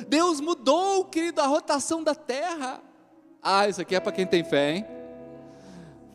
Deus 0.07 0.39
mudou, 0.39 1.05
querido, 1.05 1.41
a 1.41 1.47
rotação 1.47 2.03
da 2.03 2.13
terra. 2.13 2.81
Ah, 3.41 3.67
isso 3.67 3.81
aqui 3.81 3.95
é 3.95 3.99
para 3.99 4.11
quem 4.11 4.25
tem 4.25 4.43
fé, 4.43 4.75
hein? 4.75 4.85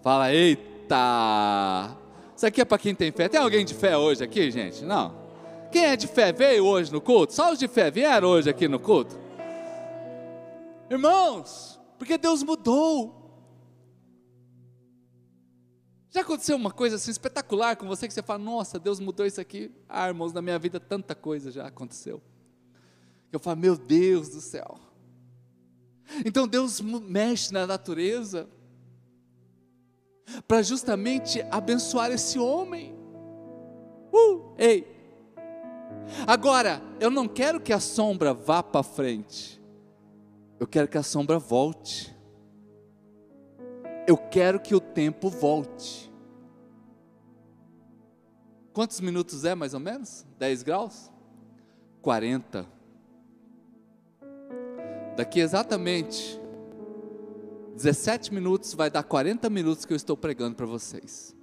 Fala, 0.02 0.32
eita! 0.32 1.96
Isso 2.36 2.46
aqui 2.46 2.60
é 2.60 2.64
para 2.64 2.78
quem 2.78 2.94
tem 2.94 3.10
fé. 3.10 3.28
Tem 3.28 3.40
alguém 3.40 3.64
de 3.64 3.74
fé 3.74 3.96
hoje 3.96 4.22
aqui, 4.22 4.50
gente? 4.50 4.84
Não. 4.84 5.14
Quem 5.72 5.86
é 5.86 5.96
de 5.96 6.06
fé 6.06 6.32
veio 6.32 6.64
hoje 6.64 6.92
no 6.92 7.00
culto? 7.00 7.32
Só 7.32 7.52
os 7.52 7.58
de 7.58 7.66
fé 7.66 7.90
vieram 7.90 8.28
hoje 8.28 8.48
aqui 8.50 8.68
no 8.68 8.78
culto? 8.78 9.18
Irmãos, 10.90 11.80
porque 11.98 12.18
Deus 12.18 12.42
mudou 12.42 13.23
já 16.14 16.20
aconteceu 16.20 16.54
uma 16.54 16.70
coisa 16.70 16.94
assim 16.94 17.10
espetacular 17.10 17.74
com 17.74 17.88
você 17.88 18.06
que 18.06 18.14
você 18.14 18.22
fala, 18.22 18.38
nossa, 18.38 18.78
Deus 18.78 19.00
mudou 19.00 19.26
isso 19.26 19.40
aqui? 19.40 19.72
Ah, 19.88 20.06
irmãos, 20.06 20.32
na 20.32 20.40
minha 20.40 20.56
vida 20.60 20.78
tanta 20.78 21.12
coisa 21.12 21.50
já 21.50 21.66
aconteceu. 21.66 22.22
Eu 23.32 23.40
falo, 23.40 23.56
meu 23.58 23.76
Deus 23.76 24.28
do 24.28 24.40
céu. 24.40 24.78
Então 26.24 26.46
Deus 26.46 26.80
mexe 26.80 27.52
na 27.52 27.66
natureza 27.66 28.48
para 30.46 30.62
justamente 30.62 31.44
abençoar 31.50 32.12
esse 32.12 32.38
homem. 32.38 32.94
Uh, 34.12 34.54
ei. 34.56 34.86
Agora, 36.28 36.80
eu 37.00 37.10
não 37.10 37.26
quero 37.26 37.60
que 37.60 37.72
a 37.72 37.80
sombra 37.80 38.32
vá 38.32 38.62
para 38.62 38.84
frente. 38.84 39.60
Eu 40.60 40.66
quero 40.68 40.86
que 40.86 40.96
a 40.96 41.02
sombra 41.02 41.40
volte. 41.40 42.13
Eu 44.06 44.16
quero 44.16 44.60
que 44.60 44.74
o 44.74 44.80
tempo 44.80 45.30
volte. 45.30 46.12
Quantos 48.72 49.00
minutos 49.00 49.44
é 49.44 49.54
mais 49.54 49.72
ou 49.72 49.80
menos? 49.80 50.26
10 50.38 50.62
graus? 50.62 51.10
40. 52.02 52.66
Daqui 55.16 55.40
exatamente 55.40 56.40
17 57.74 58.32
minutos 58.32 58.74
vai 58.74 58.90
dar 58.90 59.02
40 59.02 59.48
minutos 59.50 59.84
que 59.84 59.92
eu 59.92 59.96
estou 59.96 60.16
pregando 60.16 60.54
para 60.54 60.66
vocês. 60.66 61.34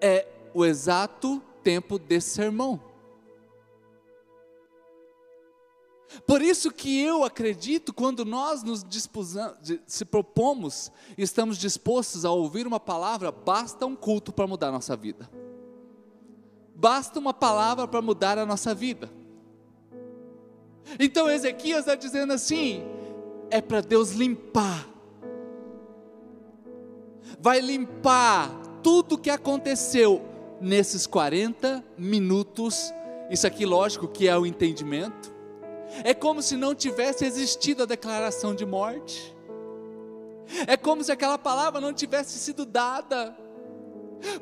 É 0.00 0.28
o 0.52 0.64
exato 0.64 1.40
tempo 1.62 1.98
desse 1.98 2.30
sermão. 2.30 2.80
Por 6.26 6.42
isso 6.42 6.72
que 6.72 7.00
eu 7.00 7.22
acredito, 7.22 7.94
quando 7.94 8.24
nós 8.24 8.64
nos 8.64 8.84
se 9.86 10.04
propomos, 10.04 10.90
estamos 11.16 11.56
dispostos 11.56 12.24
a 12.24 12.32
ouvir 12.32 12.66
uma 12.66 12.80
palavra, 12.80 13.30
basta 13.30 13.86
um 13.86 13.94
culto 13.94 14.32
para 14.32 14.46
mudar 14.46 14.68
a 14.68 14.72
nossa 14.72 14.96
vida. 14.96 15.30
Basta 16.74 17.20
uma 17.20 17.32
palavra 17.32 17.86
para 17.86 18.02
mudar 18.02 18.38
a 18.38 18.44
nossa 18.44 18.74
vida. 18.74 19.08
Então 20.98 21.30
Ezequias 21.30 21.80
está 21.80 21.94
dizendo 21.94 22.32
assim: 22.32 22.82
é 23.48 23.60
para 23.60 23.80
Deus 23.80 24.10
limpar, 24.10 24.84
vai 27.40 27.60
limpar 27.60 28.50
tudo 28.82 29.14
o 29.14 29.18
que 29.18 29.30
aconteceu 29.30 30.22
nesses 30.60 31.06
40 31.06 31.84
minutos. 31.96 32.92
Isso 33.30 33.46
aqui, 33.46 33.64
lógico, 33.64 34.08
que 34.08 34.26
é 34.26 34.36
o 34.36 34.44
entendimento 34.44 35.35
é 36.04 36.14
como 36.14 36.42
se 36.42 36.56
não 36.56 36.74
tivesse 36.74 37.24
existido 37.24 37.82
a 37.82 37.86
declaração 37.86 38.54
de 38.54 38.64
morte. 38.64 39.34
É 40.66 40.76
como 40.76 41.02
se 41.02 41.10
aquela 41.10 41.38
palavra 41.38 41.80
não 41.80 41.92
tivesse 41.92 42.38
sido 42.38 42.64
dada. 42.64 43.36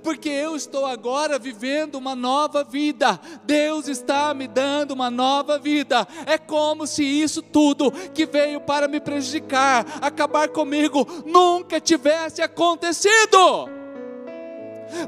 porque 0.02 0.28
eu 0.28 0.54
estou 0.54 0.86
agora 0.86 1.38
vivendo 1.38 1.96
uma 1.96 2.14
nova 2.14 2.62
vida. 2.64 3.18
Deus 3.44 3.88
está 3.88 4.32
me 4.34 4.46
dando 4.46 4.92
uma 4.92 5.10
nova 5.10 5.58
vida. 5.58 6.06
É 6.26 6.38
como 6.38 6.86
se 6.86 7.02
isso 7.02 7.42
tudo 7.42 7.90
que 8.12 8.26
veio 8.26 8.60
para 8.60 8.88
me 8.88 9.00
prejudicar, 9.00 9.84
acabar 10.00 10.48
comigo, 10.48 11.06
nunca 11.26 11.80
tivesse 11.80 12.42
acontecido. 12.42 13.83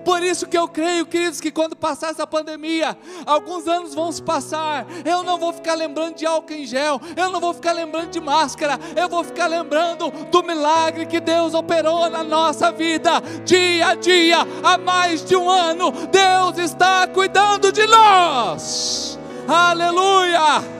Por 0.05 0.23
isso 0.23 0.47
que 0.47 0.57
eu 0.57 0.69
creio, 0.69 1.07
queridos, 1.07 1.41
que 1.41 1.51
quando 1.51 1.77
passar 1.77 2.11
essa 2.11 2.27
pandemia, 2.27 2.97
alguns 3.25 3.67
anos 3.67 3.95
vão 3.95 4.11
se 4.11 4.23
passar, 4.23 4.87
eu 5.05 5.23
não 5.23 5.39
vou 5.39 5.53
ficar 5.53 5.75
lembrando 5.75 6.17
de 6.17 6.27
álcool 6.27 6.53
em 6.53 6.67
gel, 6.67 7.01
eu 7.17 7.31
não 7.31 7.41
vou 7.41 7.55
ficar 7.55 7.73
lembrando 7.73 8.11
de 8.11 8.21
máscara, 8.21 8.79
eu 8.95 9.09
vou 9.09 9.25
ficar 9.25 9.47
lembrando 9.47 10.11
do 10.11 10.43
milagre 10.43 11.07
que 11.07 11.21
Deus 11.21 11.55
operou 11.55 12.09
na 12.11 12.23
nossa 12.23 12.71
vida, 12.73 13.21
dia 13.45 13.89
a 13.89 13.95
dia, 13.95 14.39
há 14.63 14.79
mais 14.79 15.25
de 15.25 15.37
um 15.37 15.49
ano, 15.49 15.91
Deus 15.91 16.59
está 16.59 17.07
cuidando 17.07 17.73
de 17.73 17.87
nós. 17.87 19.19
Aleluia! 19.49 20.77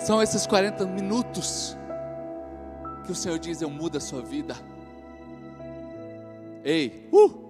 São 0.00 0.22
esses 0.22 0.46
40 0.46 0.84
minutos 0.84 1.78
que 3.04 3.12
o 3.12 3.14
Senhor 3.14 3.38
diz: 3.38 3.60
Eu 3.60 3.70
mudo 3.70 3.98
a 3.98 4.00
sua 4.00 4.22
vida. 4.22 4.56
Ei, 6.64 7.08
uh, 7.12 7.44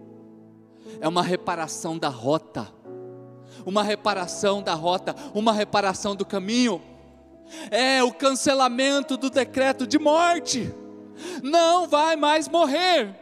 é 1.01 1.09
uma 1.09 1.23
reparação 1.23 1.97
da 1.97 2.09
rota, 2.09 2.69
uma 3.65 3.83
reparação 3.83 4.63
da 4.63 4.75
rota, 4.75 5.15
uma 5.33 5.53
reparação 5.53 6.17
do 6.17 6.25
caminho, 6.25 6.83
é 7.71 8.03
o 8.03 8.13
cancelamento 8.13 9.17
do 9.17 9.31
decreto 9.31 9.87
de 9.87 9.99
morte. 9.99 10.75
Não 11.43 11.87
vai 11.87 12.17
mais 12.17 12.49
morrer, 12.49 13.15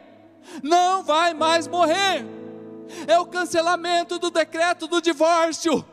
não 0.63 1.03
vai 1.03 1.33
mais 1.33 1.67
morrer. 1.67 2.25
É 3.07 3.19
o 3.19 3.25
cancelamento 3.25 4.17
do 4.17 4.31
decreto 4.31 4.87
do 4.87 4.99
divórcio. 4.99 5.85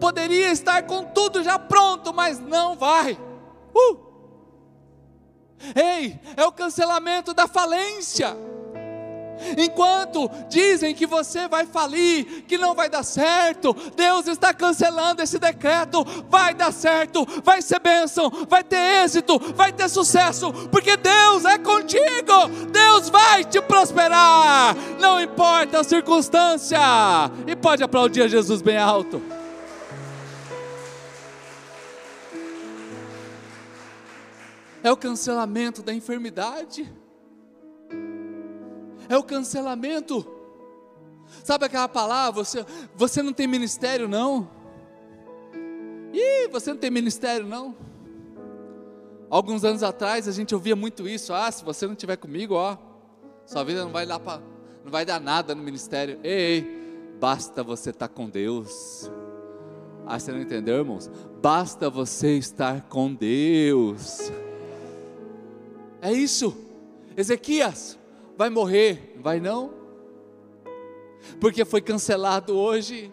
Poderia 0.00 0.50
estar 0.50 0.82
com 0.84 1.04
tudo 1.04 1.42
já 1.42 1.58
pronto, 1.58 2.14
mas 2.14 2.38
não 2.38 2.76
vai. 2.76 3.18
Uh! 3.74 4.05
Ei, 5.74 6.18
é 6.36 6.44
o 6.44 6.52
cancelamento 6.52 7.32
da 7.32 7.46
falência. 7.46 8.36
Enquanto 9.56 10.30
dizem 10.48 10.94
que 10.94 11.06
você 11.06 11.48
vai 11.48 11.66
falir, 11.66 12.44
que 12.46 12.56
não 12.56 12.74
vai 12.74 12.88
dar 12.88 13.02
certo, 13.02 13.74
Deus 13.94 14.26
está 14.26 14.52
cancelando 14.54 15.22
esse 15.22 15.38
decreto. 15.38 16.04
Vai 16.28 16.54
dar 16.54 16.72
certo, 16.72 17.26
vai 17.44 17.60
ser 17.60 17.78
bênção, 17.78 18.30
vai 18.48 18.64
ter 18.64 19.04
êxito, 19.04 19.38
vai 19.54 19.72
ter 19.72 19.88
sucesso, 19.88 20.52
porque 20.70 20.96
Deus 20.96 21.44
é 21.44 21.58
contigo. 21.58 22.48
Deus 22.70 23.08
vai 23.08 23.44
te 23.44 23.60
prosperar, 23.60 24.74
não 24.98 25.20
importa 25.20 25.80
a 25.80 25.84
circunstância. 25.84 26.78
E 27.46 27.54
pode 27.54 27.82
aplaudir 27.82 28.22
a 28.22 28.28
Jesus 28.28 28.62
bem 28.62 28.78
alto. 28.78 29.20
É 34.86 34.92
o 34.92 34.96
cancelamento 34.96 35.82
da 35.82 35.92
enfermidade, 35.92 36.92
é 39.08 39.16
o 39.16 39.22
cancelamento. 39.22 40.24
Sabe 41.42 41.64
aquela 41.64 41.88
palavra? 41.88 42.44
Você, 42.44 42.64
você 42.94 43.20
não 43.20 43.32
tem 43.32 43.48
ministério, 43.48 44.06
não? 44.06 44.48
Ih, 46.12 46.48
você 46.52 46.70
não 46.70 46.78
tem 46.78 46.90
ministério, 46.90 47.46
não? 47.46 47.74
Alguns 49.28 49.64
anos 49.64 49.82
atrás 49.82 50.28
a 50.28 50.32
gente 50.32 50.54
ouvia 50.54 50.76
muito 50.76 51.08
isso. 51.08 51.32
Ah, 51.32 51.50
se 51.50 51.64
você 51.64 51.84
não 51.84 51.94
estiver 51.94 52.16
comigo, 52.16 52.54
ó, 52.54 52.76
sua 53.44 53.64
vida 53.64 53.84
não 53.84 53.90
vai 53.90 54.06
dar 54.06 54.20
pra, 54.20 54.40
não 54.84 54.90
vai 54.92 55.04
dar 55.04 55.20
nada 55.20 55.52
no 55.52 55.64
ministério. 55.64 56.20
Ei, 56.22 56.58
ei 56.58 57.16
basta 57.20 57.64
você 57.64 57.90
estar 57.90 58.06
tá 58.06 58.14
com 58.14 58.30
Deus. 58.30 59.10
Ah, 60.06 60.16
você 60.16 60.30
não 60.30 60.40
entendeu, 60.40 60.76
irmãos? 60.76 61.10
Basta 61.42 61.90
você 61.90 62.38
estar 62.38 62.82
com 62.82 63.12
Deus. 63.12 64.30
É 66.00 66.12
isso. 66.12 66.56
Ezequias 67.16 67.98
vai 68.36 68.50
morrer, 68.50 69.16
vai 69.22 69.40
não? 69.40 69.72
Porque 71.40 71.64
foi 71.64 71.80
cancelado 71.80 72.56
hoje. 72.56 73.10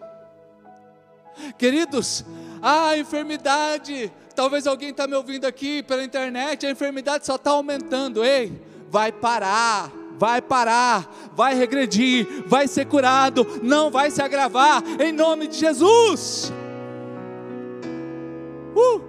Queridos, 1.58 2.24
a 2.62 2.96
enfermidade, 2.96 4.12
talvez 4.34 4.66
alguém 4.66 4.90
está 4.90 5.06
me 5.06 5.14
ouvindo 5.14 5.46
aqui 5.46 5.82
pela 5.82 6.04
internet, 6.04 6.66
a 6.66 6.70
enfermidade 6.70 7.26
só 7.26 7.36
está 7.36 7.50
aumentando. 7.50 8.24
Ei, 8.24 8.52
vai 8.88 9.10
parar, 9.10 9.90
vai 10.16 10.40
parar, 10.40 11.32
vai 11.34 11.54
regredir, 11.54 12.44
vai 12.46 12.68
ser 12.68 12.86
curado, 12.86 13.60
não 13.62 13.90
vai 13.90 14.10
se 14.10 14.22
agravar, 14.22 14.82
em 15.00 15.12
nome 15.12 15.48
de 15.48 15.56
Jesus. 15.56 16.52
Uh! 18.76 19.00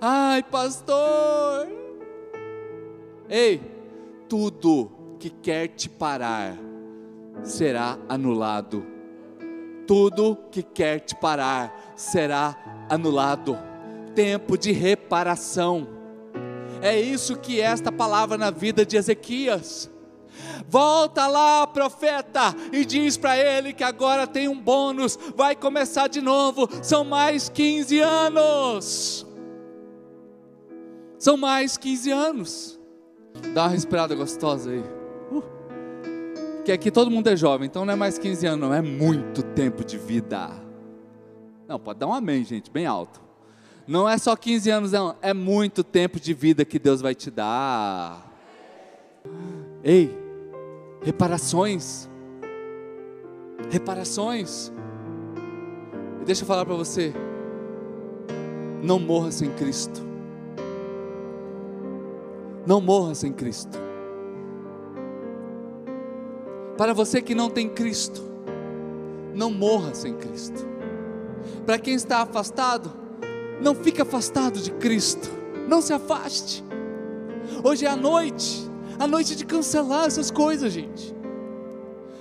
Ai, 0.00 0.42
pastor, 0.44 1.68
Ei, 3.28 3.60
tudo 4.28 4.90
que 5.18 5.28
quer 5.28 5.68
te 5.68 5.88
parar 5.88 6.56
será 7.42 7.98
anulado. 8.08 8.86
Tudo 9.86 10.36
que 10.50 10.62
quer 10.62 11.00
te 11.00 11.14
parar 11.14 11.92
será 11.96 12.86
anulado. 12.88 13.58
Tempo 14.14 14.56
de 14.56 14.72
reparação. 14.72 15.88
É 16.80 16.98
isso 16.98 17.36
que 17.36 17.60
é 17.60 17.64
esta 17.64 17.90
palavra 17.90 18.38
na 18.38 18.50
vida 18.50 18.86
de 18.86 18.96
Ezequias. 18.96 19.90
Volta 20.68 21.26
lá, 21.26 21.66
profeta, 21.66 22.54
e 22.72 22.84
diz 22.84 23.16
para 23.16 23.36
ele 23.36 23.72
que 23.72 23.82
agora 23.82 24.26
tem 24.26 24.48
um 24.48 24.60
bônus, 24.60 25.18
vai 25.34 25.56
começar 25.56 26.08
de 26.08 26.20
novo. 26.20 26.68
São 26.82 27.04
mais 27.04 27.48
15 27.48 28.00
anos. 28.00 29.26
São 31.18 31.36
mais 31.36 31.76
15 31.76 32.10
anos. 32.10 32.77
Dá 33.54 33.64
uma 33.64 33.68
respirada 33.68 34.14
gostosa 34.14 34.70
aí. 34.70 34.84
Uh. 35.30 35.42
Que 36.64 36.72
aqui 36.72 36.90
todo 36.90 37.10
mundo 37.10 37.28
é 37.28 37.36
jovem, 37.36 37.66
então 37.66 37.84
não 37.84 37.92
é 37.92 37.96
mais 37.96 38.18
15 38.18 38.46
anos, 38.46 38.60
não, 38.68 38.74
é 38.74 38.82
muito 38.82 39.42
tempo 39.42 39.84
de 39.84 39.96
vida. 39.96 40.50
Não, 41.66 41.78
pode 41.78 41.98
dar 41.98 42.06
um 42.06 42.14
amém, 42.14 42.44
gente, 42.44 42.70
bem 42.70 42.86
alto. 42.86 43.20
Não 43.86 44.08
é 44.08 44.18
só 44.18 44.36
15 44.36 44.70
anos, 44.70 44.92
não, 44.92 45.16
é 45.22 45.32
muito 45.32 45.82
tempo 45.82 46.20
de 46.20 46.34
vida 46.34 46.64
que 46.64 46.78
Deus 46.78 47.00
vai 47.00 47.14
te 47.14 47.30
dar. 47.30 48.26
Ei, 49.82 50.16
reparações. 51.02 52.08
Reparações. 53.70 54.72
E 56.20 56.24
deixa 56.24 56.42
eu 56.42 56.46
falar 56.46 56.64
para 56.64 56.74
você. 56.74 57.12
Não 58.82 58.98
morra 58.98 59.30
sem 59.30 59.50
Cristo. 59.54 60.07
Não 62.68 62.82
morra 62.82 63.14
sem 63.14 63.32
Cristo. 63.32 63.78
Para 66.76 66.92
você 66.92 67.22
que 67.22 67.34
não 67.34 67.48
tem 67.48 67.66
Cristo, 67.66 68.22
não 69.34 69.50
morra 69.50 69.94
sem 69.94 70.12
Cristo. 70.12 70.68
Para 71.64 71.78
quem 71.78 71.94
está 71.94 72.20
afastado, 72.20 72.92
não 73.62 73.74
fique 73.74 74.02
afastado 74.02 74.60
de 74.60 74.70
Cristo. 74.72 75.30
Não 75.66 75.80
se 75.80 75.94
afaste. 75.94 76.62
Hoje 77.64 77.86
é 77.86 77.88
a 77.88 77.96
noite, 77.96 78.70
a 78.98 79.06
noite 79.06 79.34
de 79.34 79.46
cancelar 79.46 80.04
essas 80.04 80.30
coisas, 80.30 80.70
gente. 80.70 81.16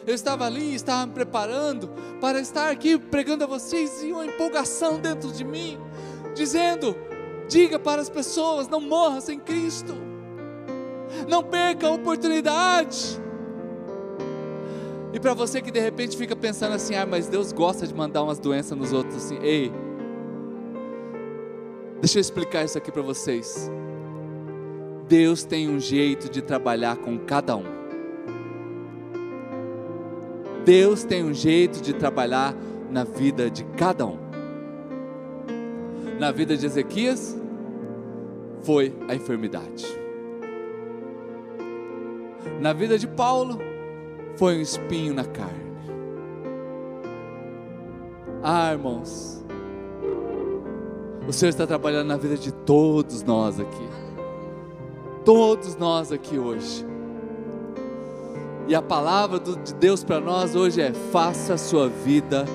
Eu 0.06 0.16
estava 0.16 0.46
ali, 0.46 0.74
estava 0.74 1.08
me 1.08 1.12
preparando 1.12 1.90
para 2.22 2.40
estar 2.40 2.72
aqui 2.72 2.98
pregando 2.98 3.44
a 3.44 3.48
vocês 3.48 4.02
e 4.02 4.14
uma 4.14 4.26
empolgação 4.26 4.98
dentro 4.98 5.30
de 5.30 5.44
mim, 5.44 5.78
dizendo: 6.34 6.96
diga 7.50 7.78
para 7.78 8.02
as 8.02 8.10
pessoas, 8.10 8.70
não 8.70 8.80
morra 8.80 9.20
sem 9.20 9.38
Cristo 9.38 10.07
não 11.28 11.44
perca 11.44 11.88
a 11.88 11.92
oportunidade. 11.92 13.22
E 15.14 15.20
para 15.20 15.34
você 15.34 15.62
que 15.62 15.72
de 15.72 15.80
repente 15.80 16.16
fica 16.16 16.36
pensando 16.36 16.74
assim, 16.74 16.96
ah, 16.96 17.06
mas 17.06 17.28
Deus 17.28 17.52
gosta 17.52 17.86
de 17.86 17.94
mandar 17.94 18.24
umas 18.24 18.40
doenças 18.40 18.78
nos 18.78 18.94
outros 18.94 19.16
assim, 19.18 19.38
ei, 19.42 19.72
deixa 22.00 22.18
eu 22.18 22.22
explicar 22.22 22.64
isso 22.64 22.78
aqui 22.78 22.92
para 22.92 23.02
vocês. 23.02 23.70
Deus 25.08 25.44
tem 25.44 25.70
um 25.70 25.80
jeito 25.80 26.30
de 26.30 26.42
trabalhar 26.42 26.98
com 26.98 27.18
cada 27.18 27.56
um. 27.56 27.78
Deus 30.66 31.06
tem 31.06 31.24
um 31.24 31.34
jeito 31.34 31.82
de 31.82 31.94
trabalhar 31.94 32.54
na 32.92 33.06
vida 33.06 33.50
de 33.50 33.64
cada 33.64 34.06
um. 34.06 34.18
Na 36.20 36.32
vida 36.32 36.58
de 36.58 36.66
Ezequias, 36.66 37.38
foi 38.64 38.94
a 39.08 39.16
enfermidade. 39.16 40.07
Na 42.60 42.74
vida 42.74 42.98
de 42.98 43.08
Paulo, 43.08 43.60
foi 44.36 44.58
um 44.58 44.62
espinho 44.62 45.14
na 45.14 45.24
carne. 45.24 45.68
Ah, 48.44 48.72
irmãos, 48.72 49.44
o 51.28 51.34
Senhor 51.34 51.50
está 51.50 51.68
trabalhando 51.68 52.08
na 52.08 52.18
vida 52.18 52.38
de 52.38 52.52
todos 52.52 53.24
nós 53.24 53.60
aqui. 53.60 53.88
todos 55.26 55.76
nós 55.76 56.12
aqui 56.12 56.40
hoje. 56.40 56.86
E 58.68 58.76
a 58.76 58.82
palavra 58.82 59.40
de 59.40 59.74
Deus 59.74 60.04
para 60.04 60.22
nós 60.22 60.56
hoje 60.56 60.82
é: 60.82 60.94
faça 61.12 61.56
a 61.56 61.58
sua 61.58 61.90
vida 61.90 62.46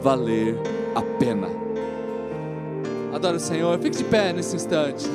valer 0.00 0.56
a 0.94 1.02
pena. 1.02 1.48
Adoro 3.12 3.36
o 3.36 3.40
Senhor. 3.40 3.78
Fique 3.78 3.98
de 3.98 4.04
pé 4.04 4.32
nesse 4.32 4.56
instante. 4.56 5.06